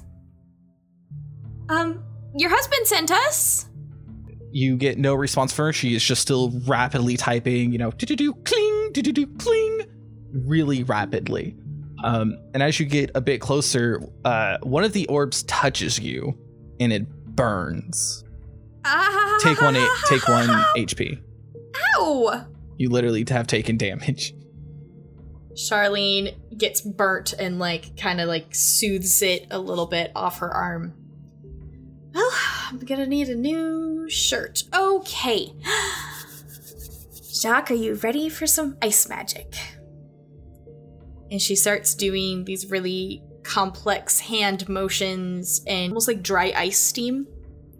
Um, 1.70 2.04
your 2.38 2.50
husband 2.50 2.86
sent 2.88 3.12
us. 3.12 3.68
you 4.52 4.78
get 4.78 4.98
no 4.98 5.14
response 5.14 5.52
from 5.54 5.66
her. 5.68 5.74
She 5.74 5.96
is 5.96 6.04
just 6.04 6.22
still 6.22 6.52
rapidly 6.66 7.18
typing, 7.18 7.72
you 7.72 7.78
know, 7.78 7.92
do 7.92 8.06
do 8.06 8.16
do 8.16 8.34
cling, 8.34 8.90
do 8.94 9.02
do 9.02 9.12
do 9.12 9.28
cling, 9.38 9.82
really 10.32 10.84
rapidly. 10.84 11.56
Um, 12.04 12.38
and 12.54 12.62
as 12.62 12.80
you 12.80 12.86
get 12.86 13.10
a 13.16 13.22
bit 13.22 13.42
closer, 13.42 14.02
uh, 14.26 14.58
one 14.64 14.84
of 14.84 14.94
the 14.94 15.08
orbs 15.08 15.44
touches 15.44 15.98
you, 16.00 16.38
and 16.80 16.94
it 16.94 17.08
burns. 17.36 18.24
Ah, 18.86 19.38
Take 19.42 19.62
one, 19.62 19.76
a- 19.76 19.88
take 20.08 20.28
one 20.28 20.48
HP. 20.78 21.20
Ow! 21.98 22.46
You 22.78 22.90
literally 22.90 23.26
have 23.30 23.48
taken 23.48 23.78
damage. 23.78 24.34
Charlene 25.54 26.36
gets 26.58 26.82
burnt 26.82 27.34
and 27.34 27.60
like 27.60 27.96
kind 27.98 28.20
of 28.20 28.28
like 28.28 28.54
soothes 28.54 29.22
it 29.22 29.48
a 29.52 29.60
little 29.60 29.86
bit 29.88 30.12
off 30.16 30.40
her 30.40 30.54
arm. 30.54 30.94
Well, 32.16 32.32
I'm 32.70 32.80
gonna 32.80 33.06
need 33.06 33.28
a 33.28 33.36
new 33.36 34.10
shirt. 34.10 34.64
Okay. 34.74 35.52
Jacques, 37.34 37.72
are 37.72 37.76
you 37.76 37.96
ready 37.96 38.30
for 38.30 38.48
some 38.48 38.78
ice 38.82 39.10
magic? 39.10 39.54
And 41.30 41.42
she 41.42 41.58
starts 41.58 41.94
doing 41.94 42.46
these 42.46 42.72
really 42.72 43.22
complex 43.44 44.22
hand 44.22 44.68
motions 44.70 45.62
and 45.68 45.92
almost 45.92 46.08
like 46.08 46.24
dry 46.24 46.54
ice 46.56 46.80
steam 46.80 47.28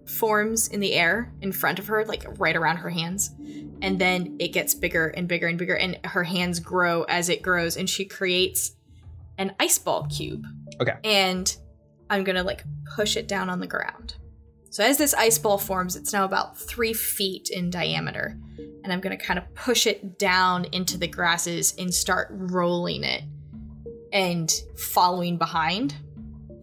forms 0.06 0.68
in 0.68 0.82
the 0.82 0.94
air 0.94 1.34
in 1.42 1.54
front 1.54 1.80
of 1.80 1.88
her, 1.88 2.04
like 2.04 2.26
right 2.38 2.58
around 2.58 2.78
her 2.78 2.90
hands. 2.90 3.34
And 3.82 3.98
then 3.98 4.36
it 4.40 4.50
gets 4.50 4.74
bigger 4.76 5.08
and 5.08 5.30
bigger 5.30 5.48
and 5.48 5.58
bigger, 5.58 5.76
and 5.76 5.98
her 6.04 6.24
hands 6.24 6.60
grow 6.60 7.04
as 7.04 7.30
it 7.30 7.42
grows, 7.42 7.78
and 7.78 7.90
she 7.90 8.04
creates 8.04 8.76
an 9.38 9.56
ice 9.60 9.78
ball 9.78 10.08
cube. 10.08 10.46
Okay. 10.82 10.96
And 11.06 11.56
I'm 12.10 12.24
gonna 12.26 12.44
like 12.44 12.64
push 12.96 13.16
it 13.16 13.28
down 13.28 13.50
on 13.50 13.60
the 13.60 13.68
ground. 13.68 14.16
So 14.76 14.84
as 14.84 14.98
this 14.98 15.14
ice 15.14 15.38
ball 15.38 15.58
forms, 15.58 15.96
it's 15.96 16.12
now 16.12 16.26
about 16.26 16.58
three 16.58 16.92
feet 16.92 17.50
in 17.50 17.70
diameter. 17.70 18.38
And 18.84 18.92
I'm 18.92 19.00
gonna 19.00 19.16
kind 19.16 19.40
of 19.40 19.56
push 19.56 19.88
it 19.88 20.20
down 20.20 20.66
into 20.74 20.98
the 20.98 21.08
grasses 21.08 21.74
and 21.80 21.94
start 21.94 22.28
rolling 22.30 23.06
it 23.06 23.24
and 24.12 24.54
following 24.76 25.38
behind 25.38 25.96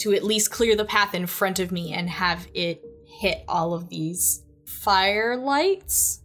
to 0.00 0.12
at 0.12 0.24
least 0.24 0.50
clear 0.50 0.76
the 0.76 0.84
path 0.84 1.14
in 1.14 1.26
front 1.26 1.58
of 1.58 1.72
me 1.72 1.94
and 1.94 2.10
have 2.10 2.46
it 2.52 2.84
hit 3.06 3.44
all 3.48 3.72
of 3.72 3.88
these 3.88 4.44
firelights. 4.66 6.18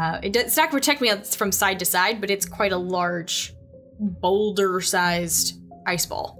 Uh, 0.00 0.20
it 0.22 0.32
does, 0.32 0.44
it's 0.44 0.56
not 0.56 0.70
going 0.70 0.80
to 0.80 0.86
protect 0.86 1.00
me 1.00 1.10
from 1.36 1.50
side 1.50 1.80
to 1.80 1.84
side, 1.84 2.20
but 2.20 2.30
it's 2.30 2.46
quite 2.46 2.70
a 2.70 2.78
large, 2.78 3.52
boulder-sized 3.98 5.60
ice 5.88 6.06
ball. 6.06 6.38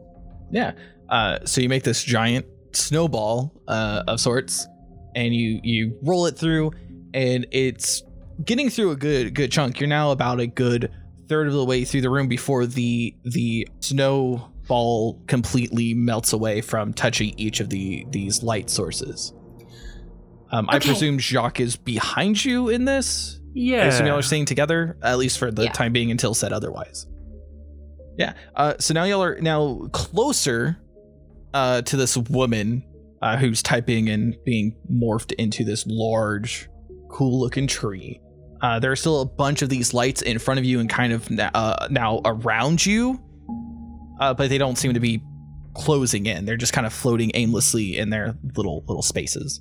Yeah. 0.52 0.75
Uh, 1.09 1.40
so 1.45 1.61
you 1.61 1.68
make 1.68 1.83
this 1.83 2.04
giant 2.04 2.47
snowball 2.72 3.52
uh, 3.68 4.02
of 4.06 4.20
sorts, 4.20 4.66
and 5.14 5.34
you 5.34 5.60
you 5.62 5.98
roll 6.02 6.26
it 6.26 6.37
through, 6.37 6.72
and 7.14 7.46
it's 7.50 8.02
getting 8.44 8.70
through 8.70 8.90
a 8.92 8.96
good 8.96 9.34
good 9.34 9.50
chunk. 9.52 9.80
You're 9.80 9.88
now 9.88 10.10
about 10.10 10.40
a 10.40 10.46
good 10.46 10.90
third 11.28 11.46
of 11.46 11.52
the 11.52 11.64
way 11.64 11.84
through 11.84 12.00
the 12.02 12.10
room 12.10 12.28
before 12.28 12.66
the 12.66 13.14
the 13.25 13.66
snowball 13.80 15.20
completely 15.26 15.94
melts 15.94 16.32
away 16.32 16.60
from 16.60 16.92
touching 16.92 17.34
each 17.37 17.60
of 17.60 17.70
the 17.70 18.06
these 18.10 18.42
light 18.42 18.70
sources. 18.70 19.32
Um, 20.50 20.66
I 20.70 20.78
presume 20.78 21.18
Jacques 21.18 21.60
is 21.60 21.76
behind 21.76 22.42
you 22.42 22.70
in 22.70 22.84
this. 22.87 23.40
Yeah, 23.54 23.82
I 23.82 23.87
assume 23.87 24.06
y'all 24.06 24.18
are 24.18 24.22
staying 24.22 24.46
together, 24.46 24.96
at 25.02 25.18
least 25.18 25.38
for 25.38 25.50
the 25.50 25.64
Yeah. 25.64 25.72
time 25.72 25.92
being 25.92 26.10
until 26.10 26.32
said 26.32 26.52
otherwise. 26.52 27.06
Yeah. 28.18 28.34
Uh, 28.56 28.75
so 28.78 28.94
now 28.94 29.04
y'all 29.04 29.22
are 29.22 29.38
now 29.40 29.88
closer 29.92 30.78
uh, 31.55 31.83
to 31.83 31.97
this 31.97 32.17
woman 32.17 32.83
uh, 33.23 33.37
who's 33.37 33.62
typing 33.62 34.09
and 34.09 34.37
being 34.45 34.76
morphed 34.93 35.33
into 35.33 35.64
this 35.64 35.85
large, 35.87 36.69
cool 37.09 37.40
looking 37.40 37.67
tree. 37.67 38.21
Uh, 38.61 38.78
there 38.78 38.90
are 38.90 38.97
still 38.97 39.21
a 39.21 39.26
bunch 39.26 39.62
of 39.62 39.69
these 39.69 39.95
lights 39.95 40.23
in 40.23 40.38
front 40.38 40.59
of 40.59 40.64
you 40.64 40.81
and 40.81 40.88
kind 40.88 41.12
of 41.12 41.31
na- 41.31 41.50
uh, 41.55 41.88
now 41.90 42.21
around 42.25 42.85
you, 42.85 43.21
uh, 44.21 44.35
but 44.35 44.49
they 44.49 44.59
don't 44.59 44.76
seem 44.76 44.95
to 44.95 45.00
be 45.00 45.23
closing 45.75 46.26
in. 46.26 46.45
They're 46.45 46.57
just 46.57 46.73
kind 46.73 46.87
of 46.87 46.93
floating 46.93 47.31
aimlessly 47.35 47.99
in 47.99 48.11
their 48.11 48.37
little 48.57 48.85
little 48.87 49.02
spaces. 49.02 49.61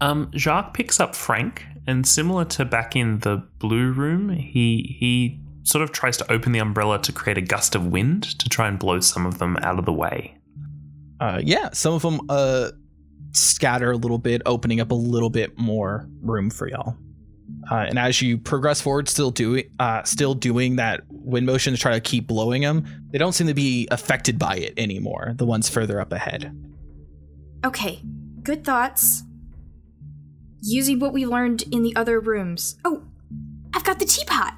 Um, 0.00 0.30
Jacques 0.34 0.74
picks 0.74 0.98
up 0.98 1.14
Frank, 1.14 1.64
and 1.86 2.06
similar 2.06 2.44
to 2.46 2.64
back 2.64 2.96
in 2.96 3.18
the 3.20 3.46
blue 3.58 3.92
room, 3.92 4.30
he 4.30 4.96
he 4.98 5.41
sort 5.64 5.82
of 5.82 5.92
tries 5.92 6.16
to 6.16 6.32
open 6.32 6.52
the 6.52 6.58
umbrella 6.58 7.00
to 7.02 7.12
create 7.12 7.38
a 7.38 7.42
gust 7.42 7.74
of 7.74 7.86
wind 7.86 8.38
to 8.38 8.48
try 8.48 8.68
and 8.68 8.78
blow 8.78 9.00
some 9.00 9.26
of 9.26 9.38
them 9.38 9.56
out 9.58 9.78
of 9.78 9.84
the 9.84 9.92
way. 9.92 10.36
Uh, 11.20 11.40
yeah, 11.42 11.70
some 11.72 11.94
of 11.94 12.02
them 12.02 12.20
uh, 12.28 12.70
scatter 13.32 13.92
a 13.92 13.96
little 13.96 14.18
bit, 14.18 14.42
opening 14.44 14.80
up 14.80 14.90
a 14.90 14.94
little 14.94 15.30
bit 15.30 15.56
more 15.58 16.08
room 16.20 16.50
for 16.50 16.68
y'all. 16.68 16.96
Uh, 17.70 17.86
and 17.88 17.98
as 17.98 18.20
you 18.20 18.38
progress 18.38 18.80
forward, 18.80 19.08
still 19.08 19.30
doing 19.30 19.64
uh, 19.78 20.02
still 20.02 20.34
doing 20.34 20.76
that 20.76 21.02
wind 21.10 21.46
motion 21.46 21.72
to 21.72 21.78
try 21.78 21.92
to 21.92 22.00
keep 22.00 22.26
blowing 22.26 22.62
them, 22.62 22.84
they 23.10 23.18
don't 23.18 23.32
seem 23.32 23.46
to 23.46 23.54
be 23.54 23.86
affected 23.90 24.38
by 24.38 24.56
it 24.56 24.74
anymore. 24.76 25.34
The 25.36 25.46
ones 25.46 25.68
further 25.68 26.00
up 26.00 26.12
ahead. 26.12 26.56
Okay, 27.64 28.02
good 28.42 28.64
thoughts. 28.64 29.22
Using 30.60 30.98
what 30.98 31.12
we 31.12 31.26
learned 31.26 31.62
in 31.70 31.82
the 31.82 31.94
other 31.94 32.18
rooms. 32.18 32.76
Oh, 32.84 33.04
I've 33.74 33.84
got 33.84 33.98
the 33.98 34.04
teapot. 34.06 34.54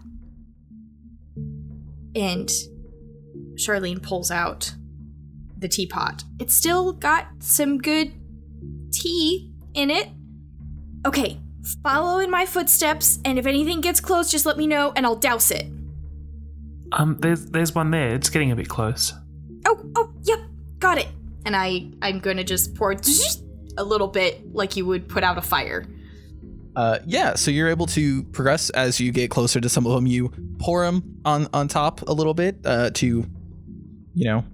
And 2.14 2.50
Charlene 3.56 4.02
pulls 4.02 4.30
out 4.30 4.74
the 5.58 5.68
teapot. 5.68 6.24
It's 6.38 6.54
still 6.54 6.92
got 6.92 7.26
some 7.38 7.78
good 7.78 8.12
tea 8.92 9.52
in 9.74 9.90
it. 9.90 10.08
Okay, 11.06 11.40
follow 11.82 12.18
in 12.18 12.30
my 12.30 12.46
footsteps, 12.46 13.18
and 13.24 13.38
if 13.38 13.46
anything 13.46 13.80
gets 13.80 14.00
close, 14.00 14.30
just 14.30 14.46
let 14.46 14.56
me 14.56 14.66
know 14.66 14.92
and 14.96 15.04
I'll 15.04 15.16
douse 15.16 15.50
it. 15.50 15.66
Um, 16.92 17.16
there's 17.20 17.46
there's 17.46 17.74
one 17.74 17.90
there. 17.90 18.14
It's 18.14 18.30
getting 18.30 18.52
a 18.52 18.56
bit 18.56 18.68
close. 18.68 19.12
Oh, 19.66 19.90
oh, 19.96 20.12
yep, 20.22 20.38
got 20.78 20.98
it. 20.98 21.08
And 21.44 21.56
I 21.56 21.90
I'm 22.02 22.20
gonna 22.20 22.44
just 22.44 22.74
pour 22.74 22.94
a 23.76 23.84
little 23.84 24.08
bit 24.08 24.54
like 24.54 24.76
you 24.76 24.86
would 24.86 25.08
put 25.08 25.24
out 25.24 25.36
a 25.36 25.42
fire. 25.42 25.86
Uh, 26.76 26.98
yeah, 27.06 27.34
so 27.34 27.50
you're 27.50 27.68
able 27.68 27.86
to 27.86 28.24
progress 28.24 28.70
as 28.70 28.98
you 29.00 29.12
get 29.12 29.30
closer 29.30 29.60
to 29.60 29.68
some 29.68 29.86
of 29.86 29.92
them. 29.92 30.06
You 30.06 30.30
pour 30.58 30.84
them 30.84 31.20
on 31.24 31.48
on 31.52 31.68
top 31.68 32.02
a 32.02 32.12
little 32.12 32.34
bit 32.34 32.56
uh, 32.64 32.90
to, 32.94 33.26
you 34.14 34.24
know, 34.24 34.44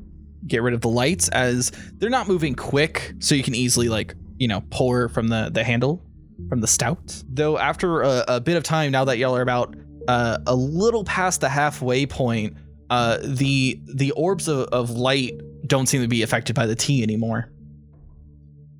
get 0.46 0.62
rid 0.62 0.74
of 0.74 0.80
the 0.80 0.88
lights 0.88 1.28
as 1.30 1.70
they're 1.94 2.10
not 2.10 2.28
moving 2.28 2.54
quick, 2.54 3.14
so 3.20 3.34
you 3.34 3.42
can 3.42 3.54
easily 3.54 3.88
like 3.88 4.14
you 4.38 4.48
know 4.48 4.62
pour 4.70 5.08
from 5.08 5.28
the 5.28 5.50
the 5.52 5.64
handle 5.64 6.02
from 6.48 6.60
the 6.60 6.66
stout. 6.66 7.22
Though 7.28 7.58
after 7.58 8.02
a, 8.02 8.24
a 8.28 8.40
bit 8.40 8.56
of 8.56 8.62
time, 8.62 8.92
now 8.92 9.04
that 9.04 9.18
y'all 9.18 9.36
are 9.36 9.42
about 9.42 9.74
uh, 10.08 10.38
a 10.46 10.54
little 10.54 11.04
past 11.04 11.40
the 11.40 11.48
halfway 11.48 12.06
point, 12.06 12.56
uh, 12.90 13.18
the 13.22 13.80
the 13.94 14.10
orbs 14.12 14.48
of, 14.48 14.68
of 14.68 14.90
light 14.90 15.40
don't 15.66 15.86
seem 15.86 16.02
to 16.02 16.08
be 16.08 16.22
affected 16.22 16.54
by 16.54 16.66
the 16.66 16.74
tea 16.74 17.02
anymore. 17.02 17.50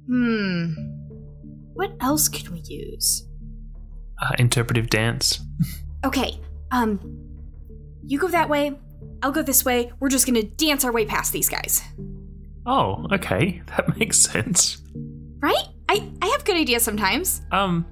Hmm. 0.07 0.73
What 1.75 1.93
else 2.01 2.29
can 2.29 2.53
we 2.53 2.61
use? 2.61 3.27
Uh, 4.21 4.33
interpretive 4.39 4.91
dance. 4.91 5.41
Okay. 6.05 6.39
Um. 6.71 7.01
You 8.07 8.19
go 8.19 8.29
that 8.29 8.49
way. 8.49 8.79
I'll 9.23 9.33
go 9.33 9.43
this 9.43 9.65
way. 9.65 9.93
We're 10.01 10.09
just 10.09 10.27
gonna 10.27 10.43
dance 10.43 10.85
our 10.85 10.93
way 10.93 11.05
past 11.05 11.33
these 11.33 11.49
guys. 11.49 11.83
Oh, 12.67 13.07
okay. 13.13 13.63
That 13.77 13.97
makes 13.99 14.19
sense. 14.19 14.83
Right? 15.41 15.65
I 15.89 16.11
I 16.23 16.27
have 16.29 16.45
good 16.45 16.57
ideas 16.57 16.83
sometimes. 16.83 17.43
Um, 17.51 17.87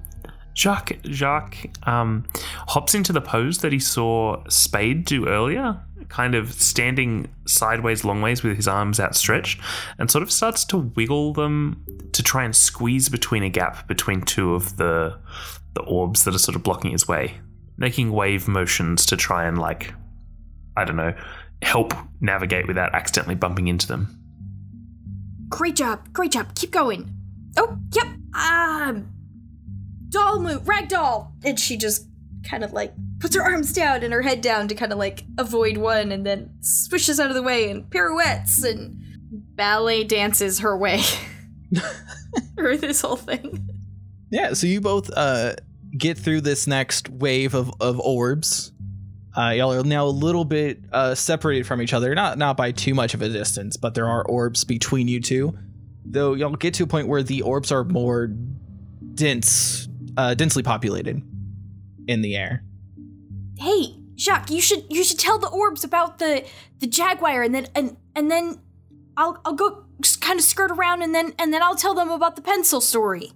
Jacques 0.55 0.97
Jacques 1.05 1.69
um 1.87 2.25
hops 2.67 2.93
into 2.95 3.13
the 3.13 3.21
pose 3.21 3.59
that 3.59 3.71
he 3.71 3.79
saw 3.79 4.43
Spade 4.49 5.05
do 5.05 5.27
earlier, 5.27 5.81
kind 6.09 6.35
of 6.35 6.51
standing 6.53 7.29
sideways, 7.45 8.03
long 8.03 8.21
ways 8.21 8.43
with 8.43 8.55
his 8.55 8.67
arms 8.67 8.99
outstretched, 8.99 9.61
and 9.97 10.11
sort 10.11 10.23
of 10.23 10.31
starts 10.31 10.65
to 10.65 10.77
wiggle 10.77 11.33
them 11.33 11.85
to 12.11 12.23
try 12.23 12.43
and 12.43 12.55
squeeze 12.55 13.09
between 13.09 13.43
a 13.43 13.49
gap 13.49 13.87
between 13.87 14.21
two 14.21 14.53
of 14.55 14.77
the 14.77 15.17
the 15.75 15.81
orbs 15.81 16.23
that 16.23 16.35
are 16.35 16.39
sort 16.39 16.55
of 16.55 16.63
blocking 16.63 16.91
his 16.91 17.07
way, 17.07 17.39
making 17.77 18.11
wave 18.11 18.47
motions 18.47 19.05
to 19.05 19.15
try 19.15 19.45
and 19.45 19.57
like 19.59 19.93
I 20.75 20.83
don't 20.83 20.97
know 20.97 21.13
help 21.61 21.93
navigate 22.21 22.67
without 22.67 22.95
accidentally 22.95 23.35
bumping 23.35 23.67
into 23.67 23.87
them. 23.87 24.15
Great 25.49 25.75
job. 25.75 26.11
Great 26.13 26.31
job. 26.31 26.55
Keep 26.55 26.71
going. 26.71 27.13
Oh, 27.57 27.77
yep. 27.93 28.07
Um 28.33 29.11
doll 30.09 30.39
move, 30.39 30.63
ragdoll. 30.63 31.31
And 31.43 31.59
she 31.59 31.77
just 31.77 32.07
kind 32.43 32.63
of 32.63 32.73
like 32.73 32.93
puts 33.19 33.35
her 33.35 33.43
arms 33.43 33.73
down 33.73 34.03
and 34.03 34.13
her 34.13 34.21
head 34.21 34.41
down 34.41 34.67
to 34.67 34.75
kind 34.75 34.91
of 34.91 34.97
like 34.97 35.25
avoid 35.37 35.77
one 35.77 36.11
and 36.11 36.25
then 36.25 36.49
swishes 36.61 37.19
out 37.19 37.29
of 37.29 37.35
the 37.35 37.43
way 37.43 37.69
and 37.69 37.89
pirouettes 37.89 38.63
and 38.63 38.99
ballet 39.55 40.03
dances 40.03 40.59
her 40.59 40.77
way 40.77 41.01
through 42.55 42.77
this 42.77 43.01
whole 43.01 43.15
thing. 43.15 43.67
Yeah, 44.31 44.53
so 44.53 44.67
you 44.67 44.79
both 44.79 45.09
uh, 45.15 45.55
get 45.97 46.17
through 46.17 46.41
this 46.41 46.67
next 46.67 47.09
wave 47.09 47.53
of, 47.53 47.71
of 47.81 47.99
orbs. 47.99 48.71
Uh, 49.37 49.49
y'all 49.51 49.73
are 49.73 49.83
now 49.83 50.05
a 50.05 50.09
little 50.09 50.45
bit 50.45 50.83
uh, 50.91 51.15
separated 51.15 51.65
from 51.65 51.81
each 51.81 51.93
other, 51.93 52.13
not 52.15 52.37
not 52.37 52.57
by 52.57 52.71
too 52.71 52.93
much 52.93 53.13
of 53.13 53.21
a 53.21 53.29
distance, 53.29 53.77
but 53.77 53.93
there 53.93 54.07
are 54.07 54.25
orbs 54.25 54.63
between 54.63 55.07
you 55.07 55.21
two. 55.21 55.57
Though 56.05 56.33
y'all 56.33 56.55
get 56.55 56.73
to 56.75 56.83
a 56.83 56.87
point 56.87 57.07
where 57.07 57.21
the 57.21 57.43
orbs 57.43 57.71
are 57.71 57.83
more 57.83 58.27
dense, 59.13 59.87
uh, 60.17 60.33
densely 60.33 60.63
populated 60.63 61.21
in 62.07 62.21
the 62.21 62.35
air. 62.35 62.63
Hey, 63.59 63.97
Jacques, 64.15 64.49
you 64.49 64.61
should 64.61 64.85
you 64.89 65.03
should 65.03 65.19
tell 65.19 65.37
the 65.37 65.49
orbs 65.49 65.83
about 65.83 66.19
the 66.19 66.45
the 66.79 66.87
jaguar, 66.87 67.43
and 67.43 67.53
then 67.53 67.67
and 67.75 67.97
and 68.15 68.31
then 68.31 68.59
I'll 69.17 69.41
I'll 69.43 69.53
go 69.53 69.85
kind 70.21 70.39
of 70.39 70.45
skirt 70.45 70.71
around, 70.71 71.01
and 71.01 71.13
then 71.13 71.33
and 71.37 71.53
then 71.53 71.61
I'll 71.61 71.75
tell 71.75 71.93
them 71.93 72.09
about 72.09 72.35
the 72.35 72.41
pencil 72.41 72.79
story. 72.79 73.31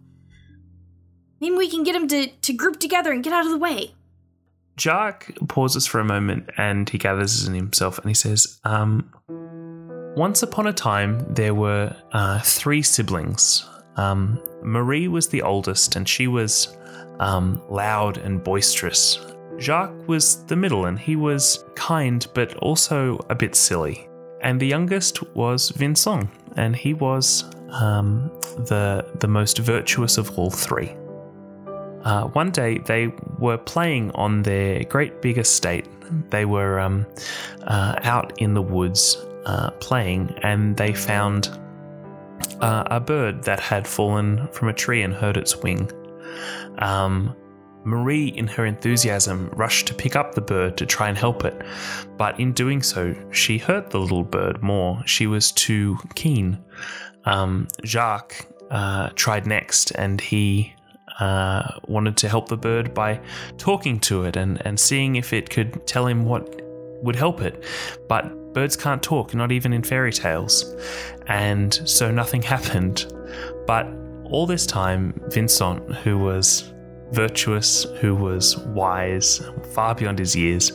Maybe 1.41 1.55
we 1.55 1.69
can 1.69 1.83
get 1.83 1.93
them 1.93 2.07
to 2.07 2.27
to 2.27 2.53
group 2.53 2.79
together 2.79 3.11
and 3.11 3.23
get 3.23 3.33
out 3.33 3.45
of 3.45 3.51
the 3.51 3.57
way. 3.57 3.95
Jacques 4.79 5.31
pauses 5.47 5.85
for 5.85 5.99
a 5.99 6.05
moment 6.05 6.49
and 6.57 6.89
he 6.89 6.97
gathers 6.97 7.47
in 7.47 7.53
himself 7.53 7.99
and 7.99 8.07
he 8.07 8.13
says, 8.13 8.59
um, 8.63 9.11
Once 10.17 10.41
upon 10.41 10.67
a 10.67 10.73
time, 10.73 11.23
there 11.33 11.53
were 11.53 11.95
uh, 12.11 12.39
three 12.39 12.81
siblings. 12.81 13.69
Um, 13.97 14.41
Marie 14.63 15.07
was 15.07 15.27
the 15.27 15.43
oldest 15.43 15.95
and 15.95 16.09
she 16.09 16.25
was 16.25 16.75
um, 17.19 17.61
loud 17.69 18.17
and 18.17 18.43
boisterous. 18.43 19.19
Jacques 19.59 20.07
was 20.07 20.43
the 20.45 20.55
middle 20.55 20.85
and 20.85 20.99
he 20.99 21.15
was 21.15 21.63
kind 21.75 22.25
but 22.33 22.55
also 22.57 23.19
a 23.29 23.35
bit 23.35 23.55
silly. 23.55 24.09
And 24.41 24.59
the 24.59 24.67
youngest 24.67 25.23
was 25.35 25.69
Vincent 25.69 26.29
and 26.55 26.75
he 26.75 26.93
was 26.93 27.45
um, 27.69 28.29
the, 28.67 29.05
the 29.19 29.27
most 29.27 29.57
virtuous 29.59 30.17
of 30.17 30.37
all 30.37 30.49
three. 30.49 30.95
Uh, 32.03 32.25
one 32.27 32.51
day 32.51 32.79
they 32.79 33.07
were 33.39 33.57
playing 33.57 34.11
on 34.11 34.43
their 34.43 34.83
great 34.83 35.21
big 35.21 35.37
estate. 35.37 35.87
They 36.29 36.45
were 36.45 36.79
um, 36.79 37.05
uh, 37.63 37.95
out 38.03 38.33
in 38.41 38.53
the 38.53 38.61
woods 38.61 39.17
uh, 39.45 39.71
playing, 39.79 40.37
and 40.43 40.75
they 40.75 40.93
found 40.93 41.47
uh, 42.59 42.83
a 42.87 42.99
bird 42.99 43.43
that 43.43 43.59
had 43.59 43.87
fallen 43.87 44.47
from 44.51 44.67
a 44.67 44.73
tree 44.73 45.01
and 45.01 45.13
hurt 45.13 45.37
its 45.37 45.55
wing. 45.57 45.89
Um, 46.79 47.35
Marie, 47.83 48.27
in 48.27 48.47
her 48.47 48.65
enthusiasm, 48.65 49.49
rushed 49.53 49.87
to 49.87 49.93
pick 49.93 50.15
up 50.15 50.35
the 50.35 50.41
bird 50.41 50.77
to 50.77 50.85
try 50.85 51.09
and 51.09 51.17
help 51.17 51.43
it, 51.45 51.61
but 52.17 52.39
in 52.39 52.53
doing 52.53 52.81
so, 52.81 53.15
she 53.31 53.57
hurt 53.57 53.89
the 53.89 53.99
little 53.99 54.23
bird 54.23 54.61
more. 54.61 55.01
She 55.05 55.27
was 55.27 55.51
too 55.51 55.97
keen. 56.15 56.63
Um, 57.25 57.67
Jacques 57.85 58.45
uh, 58.71 59.09
tried 59.15 59.45
next, 59.47 59.91
and 59.91 60.19
he 60.19 60.73
uh, 61.19 61.79
wanted 61.87 62.17
to 62.17 62.29
help 62.29 62.49
the 62.49 62.57
bird 62.57 62.93
by 62.93 63.19
talking 63.57 63.99
to 63.99 64.23
it 64.23 64.35
and, 64.35 64.65
and 64.65 64.79
seeing 64.79 65.15
if 65.15 65.33
it 65.33 65.49
could 65.49 65.85
tell 65.85 66.07
him 66.07 66.25
what 66.25 66.61
would 67.03 67.15
help 67.15 67.41
it. 67.41 67.63
But 68.07 68.53
birds 68.53 68.75
can't 68.75 69.03
talk, 69.03 69.33
not 69.33 69.51
even 69.51 69.73
in 69.73 69.83
fairy 69.83 70.11
tales. 70.11 70.75
And 71.27 71.73
so 71.87 72.11
nothing 72.11 72.41
happened. 72.55 73.13
But 73.67 73.87
all 74.25 74.45
this 74.45 74.65
time, 74.65 75.19
Vincent, 75.27 75.93
who 75.97 76.17
was 76.17 76.72
virtuous, 77.13 77.83
who 78.01 78.15
was 78.15 78.57
wise, 78.57 79.41
far 79.73 79.95
beyond 79.95 80.19
his 80.19 80.35
years, 80.35 80.71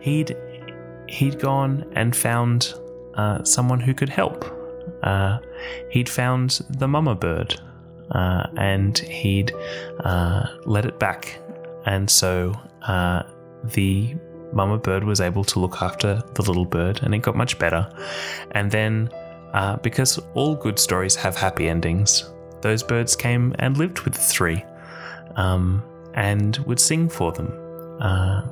he'd 0.00 0.36
he'd 1.08 1.38
gone 1.38 1.90
and 1.94 2.14
found 2.14 2.74
uh, 3.14 3.42
someone 3.42 3.80
who 3.80 3.94
could 3.94 4.08
help. 4.08 4.44
Uh, 5.02 5.38
he'd 5.90 6.08
found 6.08 6.60
the 6.70 6.88
mama 6.88 7.14
bird, 7.14 7.60
uh, 8.12 8.46
and 8.56 8.98
he'd 8.98 9.52
uh, 10.00 10.46
let 10.64 10.84
it 10.84 10.98
back. 10.98 11.38
And 11.86 12.10
so 12.10 12.54
uh, 12.82 13.22
the 13.64 14.16
mama 14.52 14.78
bird 14.78 15.04
was 15.04 15.20
able 15.20 15.44
to 15.44 15.58
look 15.58 15.82
after 15.82 16.22
the 16.34 16.42
little 16.42 16.64
bird, 16.64 17.00
and 17.02 17.14
it 17.14 17.18
got 17.18 17.36
much 17.36 17.58
better. 17.58 17.88
And 18.52 18.70
then, 18.70 19.10
uh, 19.52 19.76
because 19.76 20.18
all 20.34 20.54
good 20.54 20.78
stories 20.78 21.16
have 21.16 21.36
happy 21.36 21.68
endings, 21.68 22.30
those 22.60 22.82
birds 22.82 23.16
came 23.16 23.54
and 23.58 23.76
lived 23.76 24.00
with 24.00 24.14
the 24.14 24.20
three 24.20 24.64
um, 25.38 25.82
and 26.14 26.58
would 26.66 26.80
sing 26.80 27.08
for 27.08 27.32
them. 27.32 27.50
Uh, 28.00 28.42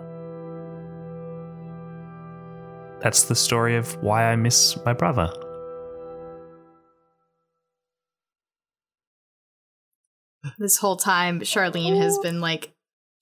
that's 3.01 3.25
the 3.25 3.35
story 3.35 3.77
of 3.77 4.03
why 4.03 4.25
I 4.33 4.37
miss 4.37 4.79
my 4.87 4.95
brother. 4.95 5.31
this 10.59 10.79
whole 10.79 10.97
time 10.97 11.41
charlene 11.41 12.01
has 12.01 12.19
been 12.19 12.41
like 12.41 12.73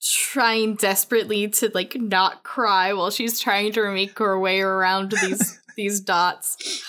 trying 0.01 0.75
desperately 0.75 1.47
to 1.47 1.71
like 1.73 1.95
not 1.95 2.43
cry 2.43 2.93
while 2.93 3.09
she's 3.09 3.39
trying 3.39 3.71
to 3.71 3.91
make 3.91 4.17
her 4.19 4.39
way 4.39 4.61
around 4.61 5.11
these 5.11 5.59
these 5.75 5.99
dots 5.99 6.83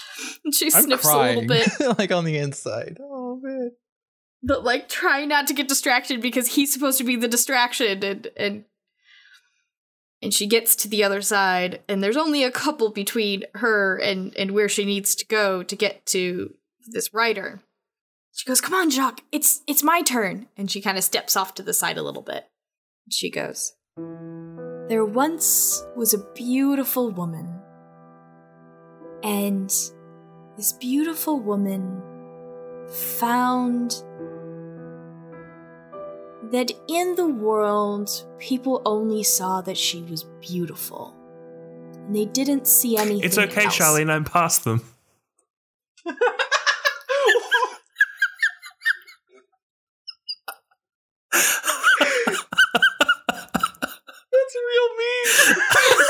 and 0.44 0.54
she 0.54 0.66
I'm 0.66 0.82
sniffs 0.82 1.08
a 1.08 1.18
little 1.18 1.46
bit 1.46 1.68
like 1.98 2.12
on 2.12 2.24
the 2.24 2.36
inside. 2.36 2.98
But 4.46 4.64
like 4.64 4.88
try 4.88 5.24
not 5.24 5.46
to 5.48 5.54
get 5.54 5.68
distracted 5.68 6.22
because 6.22 6.54
he's 6.54 6.72
supposed 6.72 6.98
to 6.98 7.04
be 7.04 7.16
the 7.16 7.28
distraction 7.28 8.04
and 8.04 8.28
and 8.37 8.64
and 10.22 10.32
she 10.32 10.46
gets 10.46 10.76
to 10.76 10.88
the 10.88 11.02
other 11.02 11.20
side 11.20 11.80
and 11.88 12.02
there's 12.02 12.16
only 12.16 12.44
a 12.44 12.50
couple 12.50 12.90
between 12.90 13.42
her 13.54 13.96
and 13.96 14.35
and 14.37 14.52
where 14.52 14.68
she 14.68 14.85
needs 14.85 15.14
to 15.16 15.26
go 15.26 15.62
to 15.62 15.76
get 15.76 16.06
to 16.06 16.54
this 16.87 17.12
writer. 17.12 17.61
She 18.32 18.46
goes 18.46 18.61
come 18.61 18.74
on 18.74 18.90
jacques 18.90 19.22
it's 19.32 19.62
it's 19.66 19.82
my 19.82 20.02
turn. 20.02 20.46
And 20.56 20.70
she 20.70 20.80
kind 20.80 20.96
of 20.96 21.04
steps 21.04 21.37
off 21.37 21.54
to 21.56 21.62
the 21.62 21.74
side 21.74 21.98
a 21.98 22.02
little 22.02 22.22
bit. 22.22 22.46
She 23.11 23.30
goes 23.30 23.72
there 24.88 25.04
once 25.04 25.85
was 25.96 26.14
a 26.14 26.32
beautiful 26.35 27.11
woman 27.11 27.61
and 29.24 29.68
this 30.56 30.72
beautiful 30.72 31.40
woman 31.40 32.00
found 32.88 34.04
that 36.50 36.70
in 36.88 37.14
the 37.16 37.26
world, 37.26 38.24
people 38.38 38.80
only 38.87 39.22
saw 39.22 39.61
that 39.62 39.76
she 39.76 40.02
was 40.02 40.24
beautiful. 40.40 41.14
And 42.06 42.14
they 42.14 42.26
didn't 42.26 42.66
see 42.66 42.96
anything. 42.96 43.24
It's 43.24 43.38
okay, 43.38 43.64
else. 43.64 43.76
Charlene, 43.76 44.11
I'm 44.11 44.24
past 44.24 44.64
them. 44.64 44.82
That's 54.32 54.54
real 54.54 54.88
mean. 54.96 55.26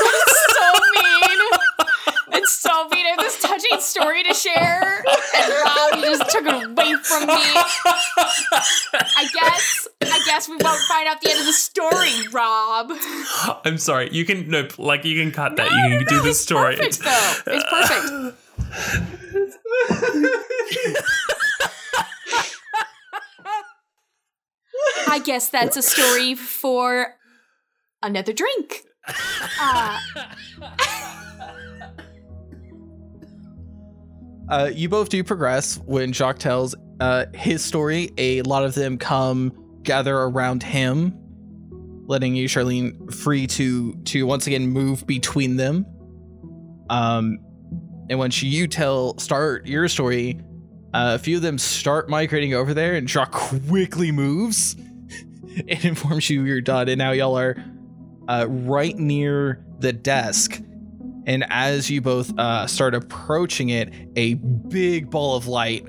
That's 0.03 0.41
so 0.53 0.67
mean. 0.93 1.41
It's 2.33 2.53
so 2.53 2.87
mean. 2.89 3.05
I 3.05 3.09
have 3.09 3.19
this 3.19 3.41
touching 3.41 3.79
story 3.79 4.23
to 4.23 4.33
share, 4.33 5.03
and 5.35 5.53
Rob, 5.65 5.95
you 5.95 6.01
just 6.17 6.29
took 6.29 6.45
it 6.45 6.53
away 6.53 6.95
from 7.01 7.25
me. 7.25 7.33
I 8.93 9.27
guess 9.33 9.86
I 10.37 10.39
guess 10.39 10.49
we 10.49 10.57
won't 10.57 10.79
find 10.81 11.07
out 11.07 11.19
the 11.19 11.31
end 11.31 11.39
of 11.39 11.47
the 11.47 11.51
story, 11.51 12.27
Rob. 12.31 12.91
I'm 13.65 13.79
sorry. 13.79 14.09
You 14.11 14.23
can 14.23 14.47
no, 14.47 14.67
like 14.77 15.03
you 15.03 15.19
can 15.19 15.31
cut 15.31 15.55
that. 15.55 15.67
No, 15.71 15.77
you 15.87 15.97
can 15.97 16.03
no, 16.03 16.09
do 16.09 16.21
the 16.21 16.29
it's 16.29 16.39
story. 16.39 16.75
Perfect, 16.75 16.99
though. 16.99 17.33
It's 17.47 17.65
perfect. 17.65 18.37
I 25.07 25.17
guess 25.25 25.49
that's 25.49 25.75
a 25.75 25.81
story 25.81 26.35
for 26.35 27.15
another 28.03 28.31
drink. 28.31 28.83
Uh, 29.59 29.99
Uh, 34.49 34.71
you 34.73 34.87
both 34.87 35.09
do 35.09 35.21
progress 35.25 35.77
when 35.87 36.13
Jacques 36.13 36.39
tells 36.39 36.73
uh, 37.01 37.25
his 37.33 37.65
story. 37.65 38.11
A 38.17 38.43
lot 38.43 38.63
of 38.63 38.75
them 38.75 38.97
come 38.97 39.51
gather 39.87 40.15
around 40.15 40.61
him, 40.61 41.17
letting 42.05 42.35
you, 42.35 42.47
Charlene, 42.47 43.11
free 43.11 43.47
to 43.47 43.93
to 44.03 44.27
once 44.27 44.45
again 44.45 44.67
move 44.67 45.07
between 45.07 45.55
them. 45.55 45.85
Um, 46.89 47.39
and 48.09 48.19
once 48.19 48.43
you 48.43 48.67
tell 48.67 49.17
start 49.17 49.65
your 49.65 49.87
story, 49.87 50.39
uh, 50.93 51.13
a 51.15 51.19
few 51.19 51.37
of 51.37 51.41
them 51.41 51.57
start 51.57 52.09
migrating 52.09 52.53
over 52.53 52.73
there, 52.75 52.93
and 52.95 53.09
Jacques 53.09 53.31
quickly 53.31 54.11
moves 54.11 54.75
and 55.67 55.85
informs 55.85 56.29
you 56.29 56.43
you're 56.43 56.61
done. 56.61 56.89
And 56.89 56.99
now 56.99 57.11
y'all 57.11 57.37
are 57.37 57.55
uh, 58.27 58.45
right 58.47 58.95
near 58.95 59.65
the 59.79 59.93
desk. 59.93 60.61
And 61.25 61.45
as 61.49 61.89
you 61.89 62.01
both 62.01 62.37
uh, 62.37 62.67
start 62.67 62.93
approaching 62.93 63.69
it, 63.69 63.93
a 64.15 64.35
big 64.35 65.09
ball 65.09 65.35
of 65.35 65.47
light 65.47 65.85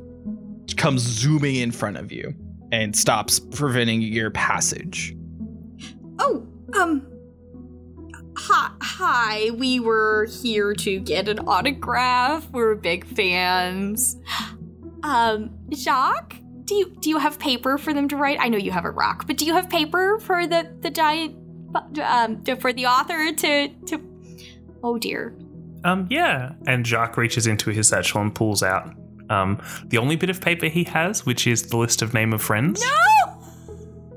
comes 0.76 1.02
zooming 1.02 1.56
in 1.56 1.72
front 1.72 1.96
of 1.96 2.12
you 2.12 2.34
and 2.72 2.94
stops 2.94 3.40
preventing 3.40 4.02
your 4.02 4.30
passage. 4.30 5.16
oh, 6.18 6.46
um. 6.78 7.06
Hi, 8.36 8.70
hi. 8.80 9.50
We 9.50 9.80
were 9.80 10.26
here 10.42 10.72
to 10.74 11.00
get 11.00 11.28
an 11.28 11.40
autograph. 11.40 12.48
We're 12.50 12.76
big 12.76 13.04
fans. 13.06 14.16
Um, 15.02 15.50
Jacques, 15.72 16.36
do 16.64 16.74
you 16.74 16.90
do 17.00 17.08
you 17.08 17.18
have 17.18 17.38
paper 17.38 17.78
for 17.78 17.92
them 17.92 18.08
to 18.08 18.16
write? 18.16 18.38
I 18.40 18.48
know 18.48 18.58
you 18.58 18.70
have 18.70 18.84
a 18.84 18.90
rock, 18.90 19.26
but 19.26 19.36
do 19.36 19.44
you 19.44 19.54
have 19.54 19.68
paper 19.70 20.18
for 20.20 20.46
the 20.46 20.72
the 20.80 20.90
giant 20.90 21.36
um 22.02 22.42
for 22.60 22.72
the 22.72 22.86
author 22.86 23.32
to 23.32 23.68
to? 23.68 24.00
Oh 24.82 24.98
dear. 24.98 25.36
Um, 25.84 26.06
yeah. 26.10 26.52
And 26.66 26.86
Jacques 26.86 27.16
reaches 27.16 27.46
into 27.46 27.70
his 27.70 27.88
satchel 27.88 28.20
and 28.20 28.34
pulls 28.34 28.62
out 28.62 28.92
um 29.30 29.60
the 29.86 29.98
only 29.98 30.16
bit 30.16 30.30
of 30.30 30.40
paper 30.40 30.66
he 30.66 30.84
has, 30.84 31.24
which 31.26 31.46
is 31.46 31.68
the 31.68 31.76
list 31.76 32.02
of 32.02 32.14
name 32.14 32.32
of 32.32 32.40
friends. 32.42 32.80
No. 32.80 32.88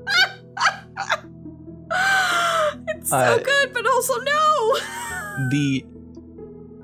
it's 2.88 3.10
so 3.10 3.16
Uh, 3.16 3.38
good, 3.38 3.72
but 3.72 3.86
also 3.86 4.14
no. 4.20 4.78
The 5.50 5.84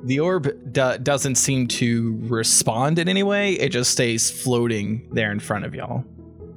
the 0.05 0.21
orb 0.21 0.49
do- 0.73 0.99
doesn't 1.03 1.35
seem 1.35 1.67
to 1.67 2.17
respond 2.23 2.99
in 2.99 3.09
any 3.09 3.23
way. 3.23 3.55
It 3.55 3.71
just 3.71 3.91
stays 3.91 4.31
floating 4.31 5.09
there 5.13 5.33
in 5.33 5.41
front 5.41 5.65
of 5.65 5.75
y'all. 5.75 6.05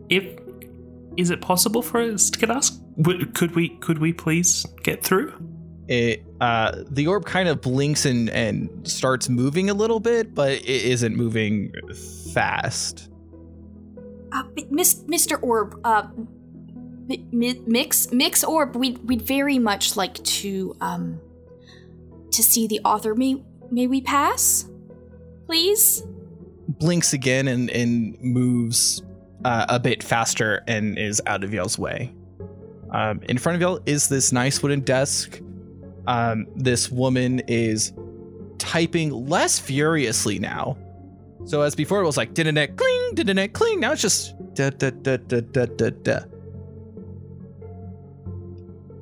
If 0.10 0.23
is 1.17 1.29
it 1.29 1.41
possible 1.41 1.81
for 1.81 1.99
us 2.01 2.29
to 2.29 2.39
get 2.39 2.49
us? 2.49 2.79
Could 3.34 3.55
we? 3.55 3.69
Could 3.79 3.97
we 3.99 4.13
please 4.13 4.65
get 4.84 5.03
through? 5.03 5.34
It 5.91 6.23
uh, 6.39 6.84
the 6.89 7.08
orb 7.08 7.25
kind 7.25 7.49
of 7.49 7.60
blinks 7.60 8.06
and 8.06 8.30
and 8.30 8.69
starts 8.88 9.27
moving 9.27 9.69
a 9.69 9.73
little 9.73 9.99
bit, 9.99 10.34
but 10.34 10.54
it 10.54 10.65
isn't 10.65 11.17
moving 11.17 11.73
fast. 12.34 13.10
Uh, 14.32 14.43
Miss, 14.69 15.04
Mr. 15.04 15.38
Orb, 15.43 15.77
uh, 15.84 16.08
mi- 17.10 17.27
mi- 17.34 17.62
mix, 17.67 18.10
mix 18.13 18.41
Orb. 18.41 18.77
We'd 18.77 18.99
we'd 18.99 19.21
very 19.21 19.60
much 19.60 19.97
like 19.97 20.13
to 20.23 20.77
um 20.80 21.19
to 22.32 22.41
see 22.41 22.67
the 22.67 22.80
author. 22.86 23.13
May 23.13 23.43
may 23.69 23.88
we 23.88 23.99
pass, 23.99 24.69
please? 25.45 26.04
Blinks 26.69 27.12
again 27.12 27.49
and 27.49 27.69
and 27.69 28.17
moves 28.21 29.04
uh, 29.43 29.65
a 29.67 29.77
bit 29.77 30.04
faster 30.04 30.63
and 30.69 30.97
is 30.97 31.21
out 31.25 31.43
of 31.43 31.54
y'all's 31.54 31.77
way. 31.77 32.15
Um, 32.91 33.19
in 33.23 33.38
front 33.38 33.58
of 33.58 33.62
y'all 33.62 33.82
is 33.86 34.08
this 34.08 34.32
nice 34.32 34.63
wooden 34.63 34.80
desk. 34.80 35.41
Um, 36.07 36.47
this 36.55 36.89
woman 36.89 37.41
is 37.47 37.93
typing 38.57 39.09
less 39.11 39.59
furiously 39.59 40.39
now. 40.39 40.77
So 41.45 41.61
as 41.61 41.75
before 41.75 42.01
it 42.01 42.05
was 42.05 42.17
like 42.17 42.33
did 42.33 42.47
it 42.47 42.77
cling, 42.77 43.11
did 43.15 43.29
it 43.29 43.53
cling. 43.53 43.79
Now 43.79 43.93
it's 43.93 44.01
just 44.01 44.35
da 44.53 44.69
da 44.69 44.91
da 44.91 45.17
da 45.17 45.41
da 45.41 45.65
da 45.65 45.89
da. 45.89 46.19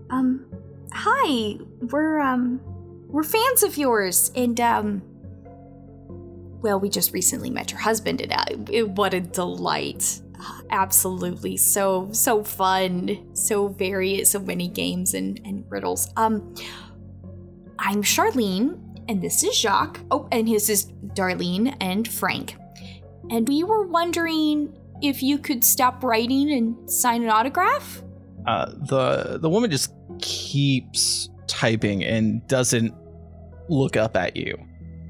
Um, 0.09 0.45
hi. 0.93 1.57
We're 1.81 2.19
um 2.19 2.61
we're 3.07 3.23
fans 3.23 3.63
of 3.63 3.77
yours, 3.77 4.31
and 4.35 4.59
um. 4.59 5.01
Well, 6.61 6.79
we 6.79 6.89
just 6.89 7.13
recently 7.13 7.49
met 7.49 7.71
your 7.71 7.79
husband, 7.79 8.19
and 8.19 8.33
uh, 8.33 8.43
it, 8.69 8.89
what 8.89 9.13
a 9.13 9.21
delight! 9.21 10.21
Absolutely, 10.69 11.55
so 11.57 12.09
so 12.11 12.43
fun, 12.43 13.33
so 13.33 13.69
various, 13.69 14.31
so 14.31 14.39
many 14.39 14.67
games 14.67 15.13
and 15.13 15.39
and 15.45 15.63
riddles. 15.69 16.11
Um, 16.17 16.53
I'm 17.81 18.03
Charlene, 18.03 18.77
and 19.07 19.21
this 19.21 19.41
is 19.43 19.57
Jacques. 19.57 20.01
Oh, 20.11 20.27
and 20.31 20.47
his 20.47 20.69
is 20.69 20.91
Darlene 21.15 21.75
and 21.79 22.05
Frank. 22.07 22.55
And 23.31 23.47
we 23.47 23.63
were 23.63 23.87
wondering 23.87 24.77
if 25.01 25.23
you 25.23 25.37
could 25.37 25.63
stop 25.63 26.03
writing 26.03 26.51
and 26.51 26.91
sign 26.91 27.23
an 27.23 27.29
autograph. 27.29 28.03
uh, 28.45 28.65
the 28.89 29.37
the 29.41 29.49
woman 29.49 29.71
just 29.71 29.93
keeps 30.19 31.29
typing 31.47 32.03
and 32.03 32.45
doesn't 32.47 32.93
look 33.69 33.95
up 33.95 34.17
at 34.17 34.35
you. 34.35 34.57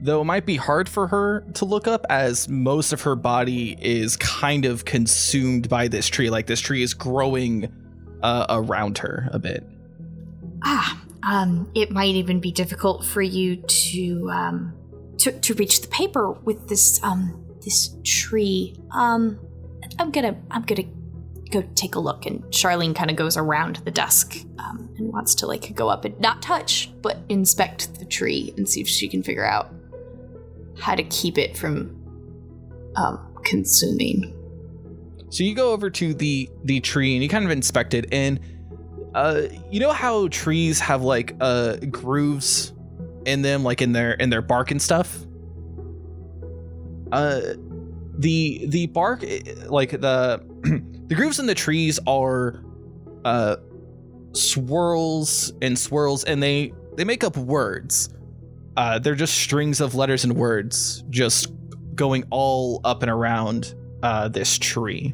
Though 0.02 0.22
it 0.22 0.26
might 0.26 0.46
be 0.46 0.56
hard 0.56 0.88
for 0.88 1.08
her 1.08 1.42
to 1.56 1.66
look 1.66 1.88
up 1.88 2.06
as 2.10 2.48
most 2.48 2.94
of 2.94 3.02
her 3.02 3.16
body 3.16 3.78
is 3.82 4.16
kind 4.18 4.66
of 4.66 4.86
consumed 4.86 5.68
by 5.70 5.88
this 5.88 6.08
tree. 6.08 6.30
Like 6.30 6.46
this 6.46 6.62
tree 6.62 6.84
is 6.84 6.94
growing 6.94 7.68
uh, 8.22 8.46
around 8.50 9.00
her 9.00 9.28
a 9.34 9.40
bit. 9.40 9.66
Ah, 10.64 11.02
um, 11.24 11.70
it 11.76 11.92
might 11.92 12.16
even 12.16 12.40
be 12.40 12.52
difficult 12.52 13.06
for 13.06 13.22
you 13.22 13.58
to 13.58 14.30
um 14.32 14.74
to, 15.20 15.32
to 15.32 15.54
reach 15.56 15.82
the 15.82 15.88
paper 15.90 16.32
with 16.32 16.68
this 16.68 17.04
um 17.04 17.46
this 17.62 17.96
tree. 18.04 18.76
Um, 18.92 19.40
I'm 20.00 20.12
gonna 20.12 20.38
I'm 20.50 20.64
gonna 20.64 20.86
go 21.52 21.64
take 21.76 21.96
a 21.96 22.00
look. 22.00 22.26
And 22.26 22.44
Charlene 22.46 22.96
kind 22.96 23.10
of 23.10 23.18
goes 23.18 23.36
around 23.36 23.78
the 23.78 23.92
desk 23.92 24.38
um, 24.60 24.90
and 24.98 25.12
wants 25.12 25.36
to 25.36 25.48
like 25.48 25.74
go 25.76 25.90
up 25.90 26.06
and 26.06 26.20
not 26.20 26.42
touch, 26.42 26.92
but 27.02 27.18
inspect 27.28 28.00
the 28.00 28.06
tree 28.06 28.54
and 28.56 28.68
see 28.68 28.82
if 28.82 28.88
she 28.88 29.08
can 29.08 29.24
figure 29.24 29.46
out 29.46 29.74
how 30.80 30.96
to 30.96 31.04
keep 31.04 31.38
it 31.38 31.58
from 31.58 31.96
um 32.96 33.42
consuming. 33.44 34.36
So 35.30 35.44
you 35.44 35.54
go 35.54 35.72
over 35.74 35.90
to 35.90 36.14
the 36.14 36.50
the 36.64 36.80
tree 36.80 37.14
and 37.14 37.24
you 37.24 37.30
kind 37.30 37.46
of 37.46 37.52
inspect 37.52 37.94
it, 37.94 38.08
and 38.12 38.40
uh, 39.16 39.44
you 39.70 39.80
know 39.80 39.92
how 39.92 40.28
trees 40.28 40.80
have 40.80 41.02
like 41.02 41.36
uh 41.40 41.78
grooves 41.90 42.74
in 43.26 43.42
them, 43.42 43.64
like 43.64 43.82
in 43.82 43.92
their 43.92 44.14
in 44.14 44.30
their 44.30 44.42
bark 44.42 44.72
and 44.72 44.82
stuff. 44.82 45.26
Uh, 47.12 47.42
the 48.18 48.66
the 48.68 48.88
bark, 48.88 49.24
eh, 49.24 49.42
like 49.68 49.92
the 49.92 50.44
the 51.08 51.16
grooves 51.16 51.40
in 51.40 51.46
the 51.46 51.56
trees 51.56 52.00
are 52.06 52.64
uh 53.26 53.58
swirls 54.34 55.54
and 55.62 55.78
swirls, 55.78 56.24
and 56.24 56.42
they 56.42 56.74
they 56.96 57.04
make 57.04 57.24
up 57.24 57.38
words. 57.38 58.10
Uh, 58.78 59.00
they're 59.00 59.16
just 59.16 59.36
strings 59.36 59.82
of 59.82 59.96
letters 59.96 60.24
and 60.24 60.34
words, 60.34 61.04
just 61.10 61.52
going 61.96 62.24
all 62.30 62.80
up 62.86 63.02
and 63.02 63.12
around 63.12 63.76
uh, 64.04 64.28
this 64.30 64.58
tree. 64.58 65.14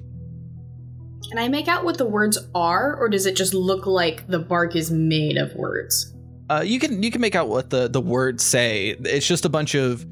Can 1.29 1.37
I 1.37 1.47
make 1.47 1.67
out 1.67 1.83
what 1.83 1.97
the 1.97 2.05
words 2.05 2.37
are, 2.53 2.95
or 2.95 3.09
does 3.09 3.25
it 3.25 3.35
just 3.35 3.53
look 3.53 3.85
like 3.85 4.27
the 4.27 4.39
bark 4.39 4.75
is 4.75 4.91
made 4.91 5.37
of 5.37 5.53
words? 5.55 6.13
Uh, 6.49 6.63
you 6.65 6.79
can 6.79 7.01
you 7.01 7.09
can 7.09 7.21
make 7.21 7.35
out 7.35 7.47
what 7.47 7.69
the 7.69 7.87
the 7.87 8.01
words 8.01 8.43
say. 8.43 8.89
It's 8.99 9.27
just 9.27 9.45
a 9.45 9.49
bunch 9.49 9.75
of 9.75 10.05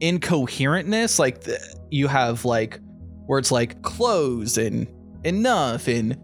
incoherentness. 0.00 1.18
Like 1.18 1.42
the, 1.42 1.58
you 1.90 2.06
have 2.06 2.44
like 2.44 2.80
words 3.26 3.50
like 3.50 3.82
close 3.82 4.56
and 4.56 4.86
enough 5.24 5.88
and 5.88 6.16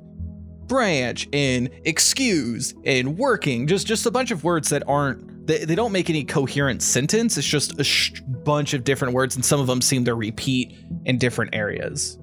branch 0.67 1.29
and 1.33 1.69
excuse 1.85 2.75
and 2.85 3.19
working. 3.19 3.67
Just 3.67 3.87
just 3.87 4.07
a 4.07 4.11
bunch 4.11 4.31
of 4.31 4.45
words 4.45 4.71
that 4.71 4.83
aren't 4.87 5.47
they, 5.47 5.65
they 5.65 5.75
don't 5.75 5.93
make 5.93 6.09
any 6.09 6.25
coherent 6.25 6.83
sentence. 6.83 7.37
It's 7.37 7.47
just 7.47 7.79
a 7.79 7.85
sh- 7.85 8.21
bunch 8.45 8.75
of 8.75 8.85
different 8.85 9.15
words, 9.15 9.35
and 9.35 9.45
some 9.45 9.61
of 9.61 9.67
them 9.67 9.83
seem 9.83 10.05
to 10.05 10.15
repeat 10.15 10.77
in 11.05 11.19
different 11.19 11.55
areas. 11.55 12.19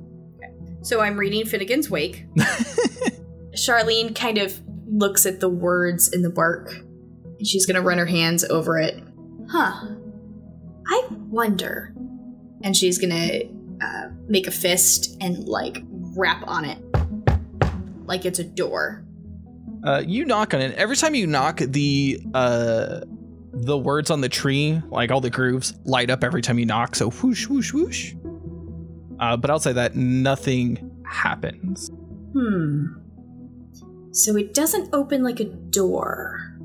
So 0.81 1.01
I'm 1.01 1.17
reading 1.17 1.45
Finnegan's 1.45 1.89
Wake. 1.89 2.25
Charlene 3.55 4.15
kind 4.15 4.37
of 4.37 4.59
looks 4.87 5.25
at 5.25 5.39
the 5.39 5.49
words 5.49 6.11
in 6.11 6.21
the 6.21 6.29
bark, 6.29 6.71
and 6.73 7.47
she's 7.47 7.65
gonna 7.65 7.81
run 7.81 7.97
her 7.97 8.05
hands 8.05 8.43
over 8.43 8.77
it. 8.77 9.01
Huh. 9.49 9.95
I 10.87 11.07
wonder. 11.29 11.93
And 12.63 12.75
she's 12.75 12.97
gonna 12.97 13.41
uh, 13.81 14.09
make 14.27 14.47
a 14.47 14.51
fist 14.51 15.17
and 15.21 15.47
like 15.47 15.83
rap 16.15 16.43
on 16.47 16.65
it 16.65 16.77
like 18.11 18.25
it's 18.25 18.39
a 18.39 18.43
door. 18.43 19.05
Uh, 19.85 20.03
you 20.05 20.25
knock 20.25 20.53
on 20.53 20.61
it. 20.61 20.75
Every 20.75 20.97
time 20.97 21.15
you 21.15 21.25
knock, 21.25 21.57
the 21.57 22.21
uh, 22.33 22.99
the 23.53 23.77
words 23.77 24.11
on 24.11 24.19
the 24.19 24.29
tree, 24.29 24.81
like 24.89 25.11
all 25.11 25.21
the 25.21 25.29
grooves, 25.29 25.73
light 25.85 26.09
up 26.09 26.23
every 26.23 26.41
time 26.41 26.59
you 26.59 26.65
knock. 26.65 26.95
So 26.95 27.09
whoosh, 27.09 27.47
whoosh, 27.47 27.73
whoosh. 27.73 28.13
Uh, 29.21 29.37
but 29.37 29.49
outside 29.51 29.73
that, 29.73 29.95
nothing 29.95 30.91
happens. 31.05 31.89
Hmm. 32.33 32.85
So 34.11 34.35
it 34.35 34.53
doesn't 34.53 34.89
open 34.93 35.23
like 35.23 35.39
a 35.39 35.45
door. 35.45 36.57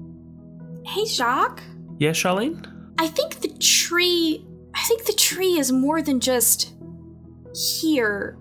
Hey, 0.85 1.05
Jacques. 1.05 1.62
Yeah, 1.99 2.11
Charlene? 2.11 2.66
I 2.99 3.09
think 3.09 3.40
the 3.40 3.49
tree. 3.59 4.45
I 4.75 4.83
think 4.88 5.05
the 5.05 5.12
tree 5.12 5.59
is 5.59 5.71
more 5.71 6.03
than 6.03 6.19
just 6.21 6.75
here, 7.83 8.38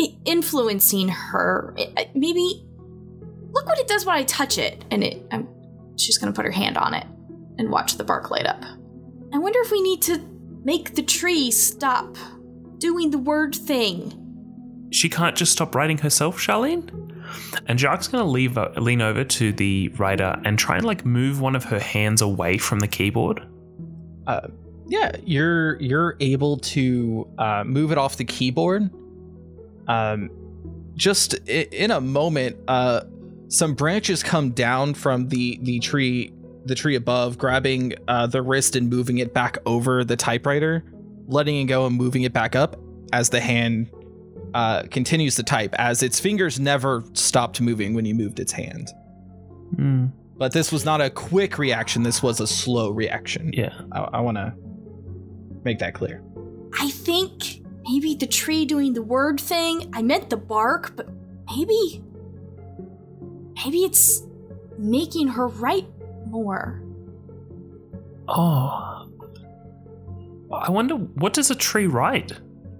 i- 0.00 0.16
influencing 0.24 1.08
her. 1.08 1.74
I- 1.78 1.92
I- 1.96 2.10
maybe 2.14 2.64
look 3.52 3.66
what 3.66 3.78
it 3.78 3.86
does 3.88 4.04
when 4.06 4.16
I 4.16 4.24
touch 4.24 4.58
it, 4.58 4.84
and 4.90 5.02
it. 5.04 5.26
I'm. 5.32 5.48
She's 5.96 6.18
gonna 6.18 6.32
put 6.32 6.44
her 6.44 6.50
hand 6.52 6.76
on 6.78 6.94
it 6.94 7.06
and 7.58 7.70
watch 7.70 7.96
the 7.96 8.04
bark 8.04 8.30
light 8.30 8.46
up. 8.46 8.62
I 9.32 9.38
wonder 9.38 9.58
if 9.60 9.70
we 9.72 9.80
need 9.82 10.02
to 10.02 10.20
make 10.64 10.94
the 10.94 11.02
tree 11.02 11.50
stop 11.50 12.16
doing 12.78 13.10
the 13.10 13.18
word 13.18 13.54
thing. 13.54 14.88
She 14.90 15.08
can't 15.08 15.36
just 15.36 15.52
stop 15.52 15.74
writing 15.74 15.98
herself, 15.98 16.38
Charlene? 16.38 17.08
And 17.66 17.78
Jacques 17.78 18.10
gonna 18.10 18.24
leave, 18.24 18.56
uh, 18.56 18.70
lean 18.76 19.02
over 19.02 19.24
to 19.24 19.52
the 19.52 19.88
writer 19.98 20.40
and 20.44 20.58
try 20.58 20.76
and 20.76 20.86
like 20.86 21.04
move 21.04 21.40
one 21.40 21.54
of 21.54 21.64
her 21.64 21.78
hands 21.78 22.22
away 22.22 22.56
from 22.58 22.80
the 22.80 22.88
keyboard. 22.88 23.46
Uh, 24.26 24.48
yeah, 24.86 25.12
you're 25.24 25.80
you're 25.80 26.16
able 26.20 26.56
to 26.58 27.28
uh, 27.38 27.64
move 27.64 27.92
it 27.92 27.98
off 27.98 28.16
the 28.16 28.24
keyboard. 28.24 28.90
Um, 29.86 30.30
just 30.94 31.34
in 31.46 31.90
a 31.90 32.00
moment, 32.00 32.56
uh, 32.68 33.02
some 33.48 33.74
branches 33.74 34.22
come 34.22 34.50
down 34.50 34.94
from 34.94 35.28
the 35.28 35.58
the 35.62 35.78
tree 35.80 36.32
the 36.64 36.74
tree 36.74 36.94
above, 36.94 37.38
grabbing 37.38 37.94
uh, 38.08 38.26
the 38.26 38.42
wrist 38.42 38.76
and 38.76 38.90
moving 38.90 39.18
it 39.18 39.32
back 39.32 39.58
over 39.66 40.04
the 40.04 40.16
typewriter, 40.16 40.84
letting 41.28 41.56
it 41.56 41.64
go 41.64 41.86
and 41.86 41.96
moving 41.96 42.22
it 42.22 42.32
back 42.32 42.56
up 42.56 42.76
as 43.12 43.30
the 43.30 43.40
hand 43.40 43.90
uh, 44.54 44.82
continues 44.90 45.36
to 45.36 45.42
type, 45.42 45.74
as 45.78 46.02
its 46.02 46.18
fingers 46.18 46.58
never 46.58 47.04
stopped 47.12 47.60
moving 47.60 47.94
when 47.94 48.04
you 48.04 48.14
moved 48.14 48.40
its 48.40 48.50
hand. 48.50 48.90
Hmm. 49.76 50.06
But 50.36 50.52
this 50.52 50.72
was 50.72 50.84
not 50.84 51.00
a 51.00 51.10
quick 51.10 51.58
reaction. 51.58 52.02
This 52.02 52.22
was 52.22 52.40
a 52.40 52.46
slow 52.46 52.90
reaction. 52.90 53.50
Yeah. 53.52 53.78
I, 53.92 54.00
I 54.00 54.20
want 54.20 54.36
to 54.36 54.54
make 55.64 55.78
that 55.80 55.94
clear. 55.94 56.22
I 56.80 56.90
think 56.90 57.62
maybe 57.84 58.14
the 58.14 58.26
tree 58.26 58.64
doing 58.64 58.94
the 58.94 59.02
word 59.02 59.40
thing. 59.40 59.90
I 59.92 60.02
meant 60.02 60.30
the 60.30 60.36
bark, 60.36 60.94
but 60.96 61.08
maybe. 61.50 62.02
Maybe 63.64 63.78
it's 63.78 64.22
making 64.78 65.28
her 65.28 65.48
write 65.48 65.88
more. 66.28 66.82
Oh. 68.28 68.97
I 70.52 70.70
wonder, 70.70 70.94
what 70.94 71.34
does 71.34 71.50
a 71.50 71.54
tree 71.54 71.86
write? 71.86 72.32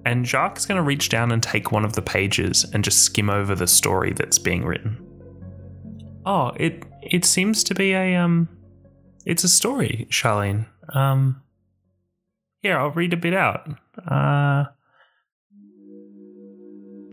And 0.04 0.26
Jacques 0.26 0.58
is 0.58 0.66
going 0.66 0.76
to 0.76 0.82
reach 0.82 1.08
down 1.08 1.32
and 1.32 1.42
take 1.42 1.70
one 1.70 1.84
of 1.84 1.92
the 1.92 2.02
pages 2.02 2.64
and 2.72 2.82
just 2.82 3.02
skim 3.02 3.28
over 3.28 3.54
the 3.54 3.66
story 3.66 4.12
that's 4.12 4.38
being 4.38 4.64
written. 4.64 5.04
Oh, 6.24 6.52
it 6.56 6.84
it 7.02 7.24
seems 7.24 7.64
to 7.64 7.74
be 7.74 7.92
a 7.92 8.16
um 8.16 8.48
it's 9.26 9.44
a 9.44 9.48
story, 9.48 10.06
Charlene. 10.10 10.66
Um 10.94 11.42
here, 12.60 12.78
I'll 12.78 12.90
read 12.90 13.12
a 13.12 13.16
bit 13.16 13.34
out. 13.34 13.68
Uh 14.06 14.66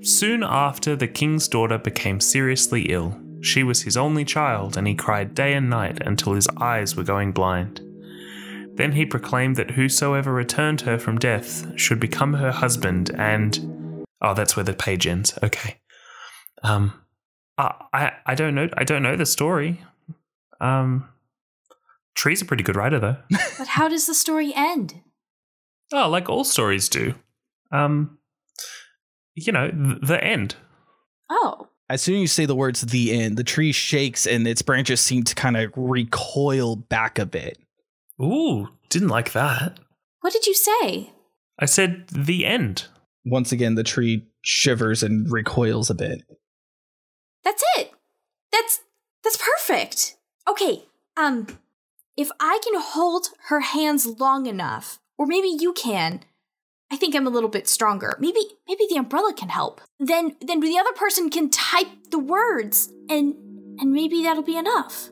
Soon 0.02 0.44
after 0.44 0.96
the 0.96 1.08
king's 1.08 1.48
daughter 1.48 1.78
became 1.78 2.20
seriously 2.20 2.84
ill. 2.84 3.20
She 3.41 3.63
was 3.63 3.82
his 3.82 3.98
only 3.98 4.24
child, 4.24 4.78
and 4.78 4.88
he 4.88 4.96
cried 4.96 5.34
day 5.34 5.54
and 5.54 5.70
night 5.70 6.06
until 6.06 6.34
his 6.34 6.48
eyes 6.60 6.96
were 6.96 7.04
going 7.04 7.32
blind. 7.32 7.82
Then 8.76 8.92
he 8.94 9.06
proclaimed 9.06 9.56
that 9.56 9.72
whosoever 9.72 10.34
returned 10.34 10.82
her 10.82 10.98
from 11.00 11.18
death 11.18 11.66
should 11.80 12.00
become 12.00 12.34
her 12.34 12.52
husband, 12.52 13.10
and 13.18 14.04
oh, 14.22 14.34
that's 14.34 14.56
where 14.56 14.64
the 14.66 14.74
page 14.74 15.08
ends. 15.08 15.38
Okay. 15.42 15.78
Um, 16.64 16.94
I 17.58 17.74
I, 17.94 18.12
I 18.26 18.36
don't 18.36 18.54
know. 18.56 18.68
I 18.76 18.84
don't 18.84 19.04
know 19.04 19.16
the 19.16 19.26
story. 19.26 19.82
Um, 20.60 21.08
Tree's 22.16 22.42
a 22.42 22.46
pretty 22.46 22.64
good 22.64 22.76
writer, 22.76 23.00
though. 23.00 23.18
But 23.58 23.68
how 23.68 23.88
does 23.88 24.06
the 24.08 24.14
story 24.14 24.54
end? 24.56 25.02
oh, 25.94 26.10
like 26.10 26.30
all 26.30 26.44
stories 26.44 26.90
do. 26.90 27.14
Um, 27.72 28.18
you 29.36 29.52
know, 29.54 29.70
th- 29.70 30.00
the 30.02 30.22
end. 30.24 30.56
Oh, 31.30 31.68
As 31.90 32.02
soon 32.02 32.16
as 32.16 32.22
you 32.22 32.28
say 32.28 32.46
the 32.46 32.56
words 32.56 32.82
the 32.82 33.12
end, 33.14 33.38
the 33.38 33.44
tree 33.44 33.72
shakes 33.72 34.26
and 34.26 34.48
its 34.48 34.62
branches 34.62 35.00
seem 35.02 35.24
to 35.24 35.36
kind 35.36 35.56
of 35.58 35.72
recoil 35.76 36.76
back 36.76 37.20
a 37.20 37.26
bit. 37.26 37.58
Ooh, 38.21 38.69
didn't 38.89 39.10
like 39.10 39.32
that. 39.34 39.80
what 40.21 40.34
did 40.34 40.45
you 40.45 40.54
say? 40.54 41.12
I 41.60 41.65
said 41.65 42.08
the 42.10 42.45
end. 42.45 42.88
Once 43.25 43.51
again, 43.51 43.75
the 43.75 43.84
tree 43.84 44.28
shivers 44.43 45.01
and 45.04 45.32
recoils 45.32 45.89
a 45.89 45.95
bit. 45.95 46.21
That's 47.43 47.63
it. 47.78 47.91
That's 48.51 48.82
that's 49.23 49.38
perfect. 49.38 50.15
Okay. 50.47 50.84
Um 51.17 51.47
if 52.17 52.30
I 52.39 52.60
can 52.63 52.80
hold 52.80 53.28
her 53.49 53.60
hands 53.60 54.06
long 54.06 54.45
enough, 54.45 54.99
or 55.17 55.25
maybe 55.25 55.47
you 55.49 55.73
can. 55.73 56.21
I 56.91 56.97
think 56.97 57.15
I'm 57.15 57.28
a 57.28 57.32
little 57.32 57.49
bit 57.49 57.67
stronger. 57.67 58.15
Maybe 58.19 58.39
maybe 58.67 58.86
the 58.89 58.97
umbrella 58.97 59.34
can 59.34 59.49
help. 59.49 59.82
Then 59.99 60.36
then 60.41 60.60
the 60.60 60.78
other 60.78 60.93
person 60.93 61.30
can 61.30 61.49
type 61.49 61.88
the 62.12 62.19
words 62.19 62.91
and 63.10 63.34
and 63.80 63.91
maybe 63.91 64.23
that'll 64.23 64.43
be 64.43 64.58
enough. 64.58 65.10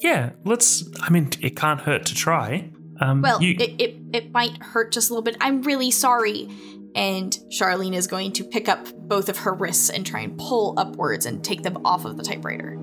Yeah, 0.00 0.30
let's. 0.44 0.84
I 1.00 1.10
mean, 1.10 1.30
it 1.40 1.56
can't 1.56 1.80
hurt 1.80 2.06
to 2.06 2.14
try. 2.14 2.70
Um, 3.00 3.22
Well, 3.22 3.42
you, 3.42 3.54
it, 3.58 3.80
it 3.80 3.96
it 4.12 4.32
might 4.32 4.62
hurt 4.62 4.92
just 4.92 5.10
a 5.10 5.12
little 5.12 5.22
bit. 5.22 5.36
I'm 5.40 5.62
really 5.62 5.90
sorry. 5.90 6.48
And 6.94 7.38
Charlene 7.50 7.94
is 7.94 8.08
going 8.08 8.32
to 8.32 8.44
pick 8.44 8.68
up 8.68 8.92
both 8.96 9.28
of 9.28 9.38
her 9.38 9.54
wrists 9.54 9.90
and 9.90 10.04
try 10.04 10.20
and 10.20 10.36
pull 10.36 10.74
upwards 10.76 11.24
and 11.24 11.44
take 11.44 11.62
them 11.62 11.78
off 11.86 12.04
of 12.04 12.16
the 12.16 12.24
typewriter. 12.24 12.76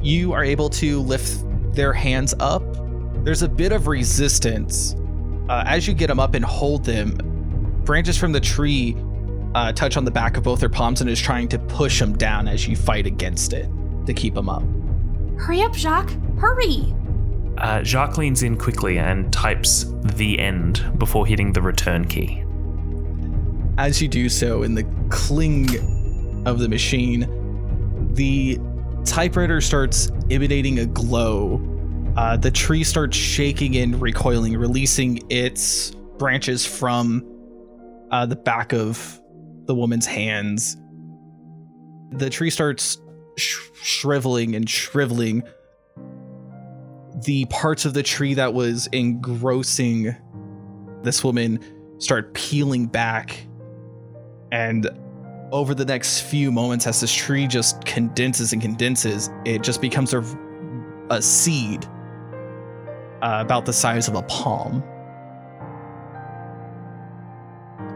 You 0.00 0.32
are 0.32 0.42
able 0.42 0.70
to 0.70 1.00
lift 1.00 1.44
their 1.74 1.92
hands 1.92 2.34
up. 2.40 2.62
There's 3.22 3.42
a 3.42 3.48
bit 3.48 3.72
of 3.72 3.88
resistance. 3.88 4.96
Uh, 5.50 5.64
as 5.66 5.86
you 5.86 5.92
get 5.92 6.06
them 6.06 6.18
up 6.18 6.34
and 6.34 6.44
hold 6.44 6.84
them, 6.84 7.18
branches 7.84 8.16
from 8.16 8.32
the 8.32 8.40
tree 8.40 8.96
uh, 9.54 9.72
touch 9.72 9.98
on 9.98 10.06
the 10.06 10.10
back 10.10 10.38
of 10.38 10.44
both 10.44 10.60
their 10.60 10.68
palms 10.70 11.02
and 11.02 11.10
is 11.10 11.20
trying 11.20 11.48
to 11.48 11.58
push 11.58 11.98
them 11.98 12.16
down 12.16 12.48
as 12.48 12.66
you 12.66 12.76
fight 12.76 13.06
against 13.06 13.52
it 13.52 13.68
to 14.06 14.14
keep 14.14 14.32
them 14.32 14.48
up. 14.48 14.62
Hurry 15.40 15.62
up, 15.62 15.74
Jacques! 15.74 16.12
Hurry! 16.38 16.94
Uh, 17.56 17.82
Jacques 17.82 18.18
leans 18.18 18.42
in 18.42 18.58
quickly 18.58 18.98
and 18.98 19.32
types 19.32 19.86
the 20.02 20.38
end 20.38 20.98
before 20.98 21.26
hitting 21.26 21.52
the 21.52 21.62
return 21.62 22.06
key. 22.06 22.44
As 23.78 24.02
you 24.02 24.08
do 24.08 24.28
so, 24.28 24.62
in 24.62 24.74
the 24.74 24.84
cling 25.08 25.66
of 26.46 26.58
the 26.58 26.68
machine, 26.68 27.26
the 28.14 28.58
typewriter 29.06 29.62
starts 29.62 30.10
emanating 30.30 30.80
a 30.80 30.86
glow. 30.86 31.58
Uh, 32.18 32.36
the 32.36 32.50
tree 32.50 32.84
starts 32.84 33.16
shaking 33.16 33.76
and 33.76 34.00
recoiling, 34.00 34.54
releasing 34.58 35.20
its 35.30 35.92
branches 36.18 36.66
from 36.66 37.24
uh, 38.10 38.26
the 38.26 38.36
back 38.36 38.74
of 38.74 39.18
the 39.64 39.74
woman's 39.74 40.06
hands. 40.06 40.76
The 42.12 42.28
tree 42.28 42.50
starts 42.50 42.98
sh- 43.36 43.70
shriveling 43.74 44.54
and 44.54 44.68
shriveling. 44.68 45.42
The 47.24 47.44
parts 47.46 47.84
of 47.84 47.94
the 47.94 48.02
tree 48.02 48.34
that 48.34 48.54
was 48.54 48.86
engrossing 48.88 50.16
this 51.02 51.24
woman 51.24 51.60
start 51.98 52.34
peeling 52.34 52.86
back 52.86 53.46
and 54.52 54.88
over 55.52 55.74
the 55.74 55.84
next 55.84 56.20
few 56.20 56.52
moments 56.52 56.86
as 56.86 57.00
this 57.00 57.12
tree 57.12 57.46
just 57.46 57.84
condenses 57.84 58.52
and 58.52 58.62
condenses 58.62 59.30
it 59.44 59.62
just 59.62 59.80
becomes 59.80 60.14
a, 60.14 60.24
a 61.10 61.20
seed 61.20 61.84
uh, 63.22 63.38
about 63.40 63.66
the 63.66 63.72
size 63.72 64.08
of 64.08 64.14
a 64.14 64.22
palm 64.22 64.82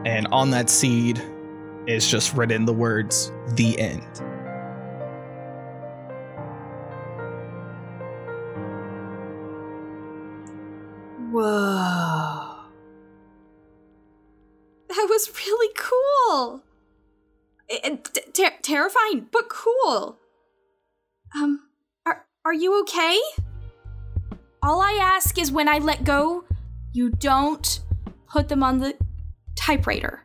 and 0.05 0.27
on 0.33 0.51
that 0.51 0.69
seed 0.69 1.23
is 1.87 2.11
just 2.11 2.35
written 2.35 2.65
the 2.65 2.73
words 2.73 3.33
the 3.55 3.79
end 3.79 4.23
Whoa. 11.35 12.55
That 14.89 15.07
was 15.11 15.33
really 15.47 15.75
cool. 15.77 16.63
And 17.83 18.09
ter- 18.33 18.53
terrifying, 18.63 19.27
but 19.33 19.49
cool. 19.49 20.21
Um, 21.35 21.59
are 22.07 22.25
are 22.45 22.55
you 22.55 22.81
okay? 22.83 23.19
All 24.63 24.81
I 24.81 24.97
ask 25.03 25.37
is 25.37 25.51
when 25.51 25.69
I 25.69 25.79
let 25.79 26.05
go, 26.05 26.45
you 26.93 27.11
don't 27.11 27.81
put 28.29 28.49
them 28.49 28.63
on 28.63 28.79
the 28.79 28.97
typewriter. 29.57 30.23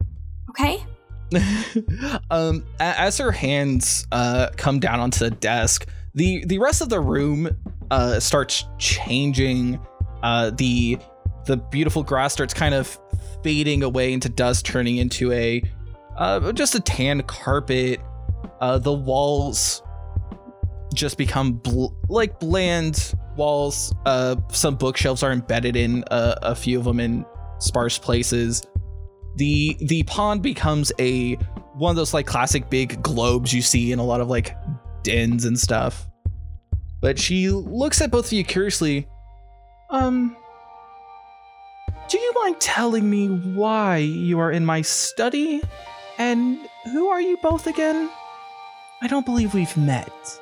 Okay? 0.51 0.85
um, 2.29 2.63
as 2.79 3.17
her 3.17 3.31
hands 3.31 4.05
uh, 4.11 4.49
come 4.57 4.79
down 4.79 4.99
onto 4.99 5.25
the 5.27 5.31
desk, 5.31 5.87
the 6.13 6.45
the 6.45 6.59
rest 6.59 6.81
of 6.81 6.89
the 6.89 6.99
room 6.99 7.49
uh, 7.89 8.19
starts 8.19 8.65
changing. 8.77 9.79
Uh, 10.23 10.51
the 10.51 10.97
the 11.45 11.57
beautiful 11.57 12.03
grass 12.03 12.33
starts 12.33 12.53
kind 12.53 12.75
of 12.75 12.99
fading 13.43 13.83
away 13.83 14.13
into 14.13 14.29
dust, 14.29 14.65
turning 14.65 14.97
into 14.97 15.31
a 15.31 15.63
uh, 16.17 16.51
just 16.51 16.75
a 16.75 16.79
tan 16.79 17.21
carpet. 17.23 17.99
Uh, 18.61 18.77
the 18.77 18.93
walls 18.93 19.81
just 20.93 21.17
become 21.17 21.53
bl- 21.53 21.87
like 22.09 22.39
bland 22.39 23.13
walls. 23.35 23.93
Uh, 24.05 24.35
some 24.49 24.75
bookshelves 24.75 25.23
are 25.23 25.31
embedded 25.31 25.75
in 25.75 26.03
uh, 26.11 26.35
a 26.41 26.55
few 26.55 26.77
of 26.77 26.85
them 26.85 26.99
in 26.99 27.25
sparse 27.59 27.97
places. 27.97 28.63
The 29.35 29.77
the 29.81 30.03
pond 30.03 30.41
becomes 30.41 30.91
a 30.99 31.35
one 31.75 31.91
of 31.91 31.95
those 31.95 32.13
like 32.13 32.27
classic 32.27 32.69
big 32.69 33.01
globes 33.01 33.53
you 33.53 33.61
see 33.61 33.91
in 33.91 33.99
a 33.99 34.03
lot 34.03 34.19
of 34.21 34.27
like 34.27 34.55
dens 35.03 35.45
and 35.45 35.57
stuff. 35.57 36.07
But 37.01 37.17
she 37.17 37.49
looks 37.49 38.01
at 38.01 38.11
both 38.11 38.25
of 38.27 38.33
you 38.33 38.43
curiously. 38.43 39.07
Um, 39.89 40.35
do 42.09 42.19
you 42.19 42.33
mind 42.35 42.59
telling 42.59 43.09
me 43.09 43.27
why 43.27 43.97
you 43.97 44.39
are 44.39 44.51
in 44.51 44.65
my 44.65 44.81
study? 44.81 45.61
And 46.17 46.59
who 46.85 47.07
are 47.07 47.21
you 47.21 47.37
both 47.41 47.65
again? 47.65 48.09
I 49.01 49.07
don't 49.07 49.25
believe 49.25 49.53
we've 49.53 49.75
met. 49.77 50.39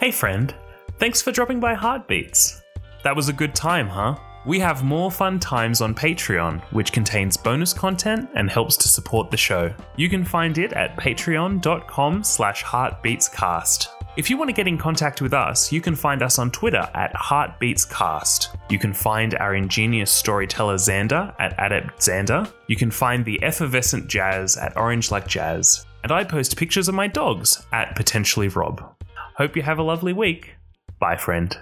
Hey, 0.00 0.10
friend. 0.10 0.52
Thanks 0.98 1.22
for 1.22 1.30
dropping 1.30 1.60
by 1.60 1.74
Heartbeats. 1.74 2.60
That 3.04 3.14
was 3.14 3.28
a 3.28 3.32
good 3.32 3.54
time, 3.54 3.88
huh? 3.88 4.16
We 4.44 4.58
have 4.58 4.82
more 4.82 5.10
fun 5.10 5.38
times 5.38 5.80
on 5.80 5.94
Patreon, 5.94 6.62
which 6.72 6.92
contains 6.92 7.36
bonus 7.36 7.72
content 7.72 8.28
and 8.34 8.50
helps 8.50 8.76
to 8.78 8.88
support 8.88 9.30
the 9.30 9.36
show. 9.36 9.72
You 9.96 10.08
can 10.08 10.24
find 10.24 10.58
it 10.58 10.72
at 10.72 10.96
patreon.com 10.96 12.24
slash 12.24 12.64
heartbeatscast. 12.64 13.86
If 14.16 14.28
you 14.28 14.36
want 14.36 14.48
to 14.48 14.52
get 14.52 14.66
in 14.66 14.76
contact 14.76 15.22
with 15.22 15.32
us, 15.32 15.70
you 15.70 15.80
can 15.80 15.94
find 15.94 16.22
us 16.22 16.40
on 16.40 16.50
Twitter 16.50 16.90
at 16.92 17.14
heartbeatscast. 17.14 18.48
You 18.68 18.80
can 18.80 18.92
find 18.92 19.36
our 19.36 19.54
ingenious 19.54 20.10
storyteller 20.10 20.74
Xander 20.74 21.32
at 21.38 21.54
Adept 21.58 22.00
Xander. 22.00 22.52
You 22.66 22.76
can 22.76 22.90
find 22.90 23.24
the 23.24 23.40
effervescent 23.44 24.08
Jazz 24.08 24.56
at 24.56 24.76
Orange 24.76 25.12
Like 25.12 25.28
Jazz. 25.28 25.86
And 26.02 26.10
I 26.10 26.24
post 26.24 26.56
pictures 26.56 26.88
of 26.88 26.96
my 26.96 27.06
dogs 27.06 27.64
at 27.72 27.94
Potentially 27.94 28.48
Rob. 28.48 28.82
Hope 29.36 29.54
you 29.54 29.62
have 29.62 29.78
a 29.78 29.84
lovely 29.84 30.12
week. 30.12 30.56
Bye, 30.98 31.16
friend. 31.16 31.56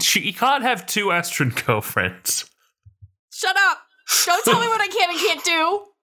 She, 0.00 0.32
can't 0.32 0.62
have 0.62 0.86
two 0.86 1.06
Astron 1.06 1.54
girlfriends. 1.66 2.50
Shut 3.32 3.56
up! 3.56 3.78
Don't 4.26 4.44
tell 4.44 4.60
me 4.60 4.68
what 4.68 4.80
I 4.80 4.88
can 4.88 5.10
and 5.10 5.18
can't 5.18 5.44
do! 5.44 5.93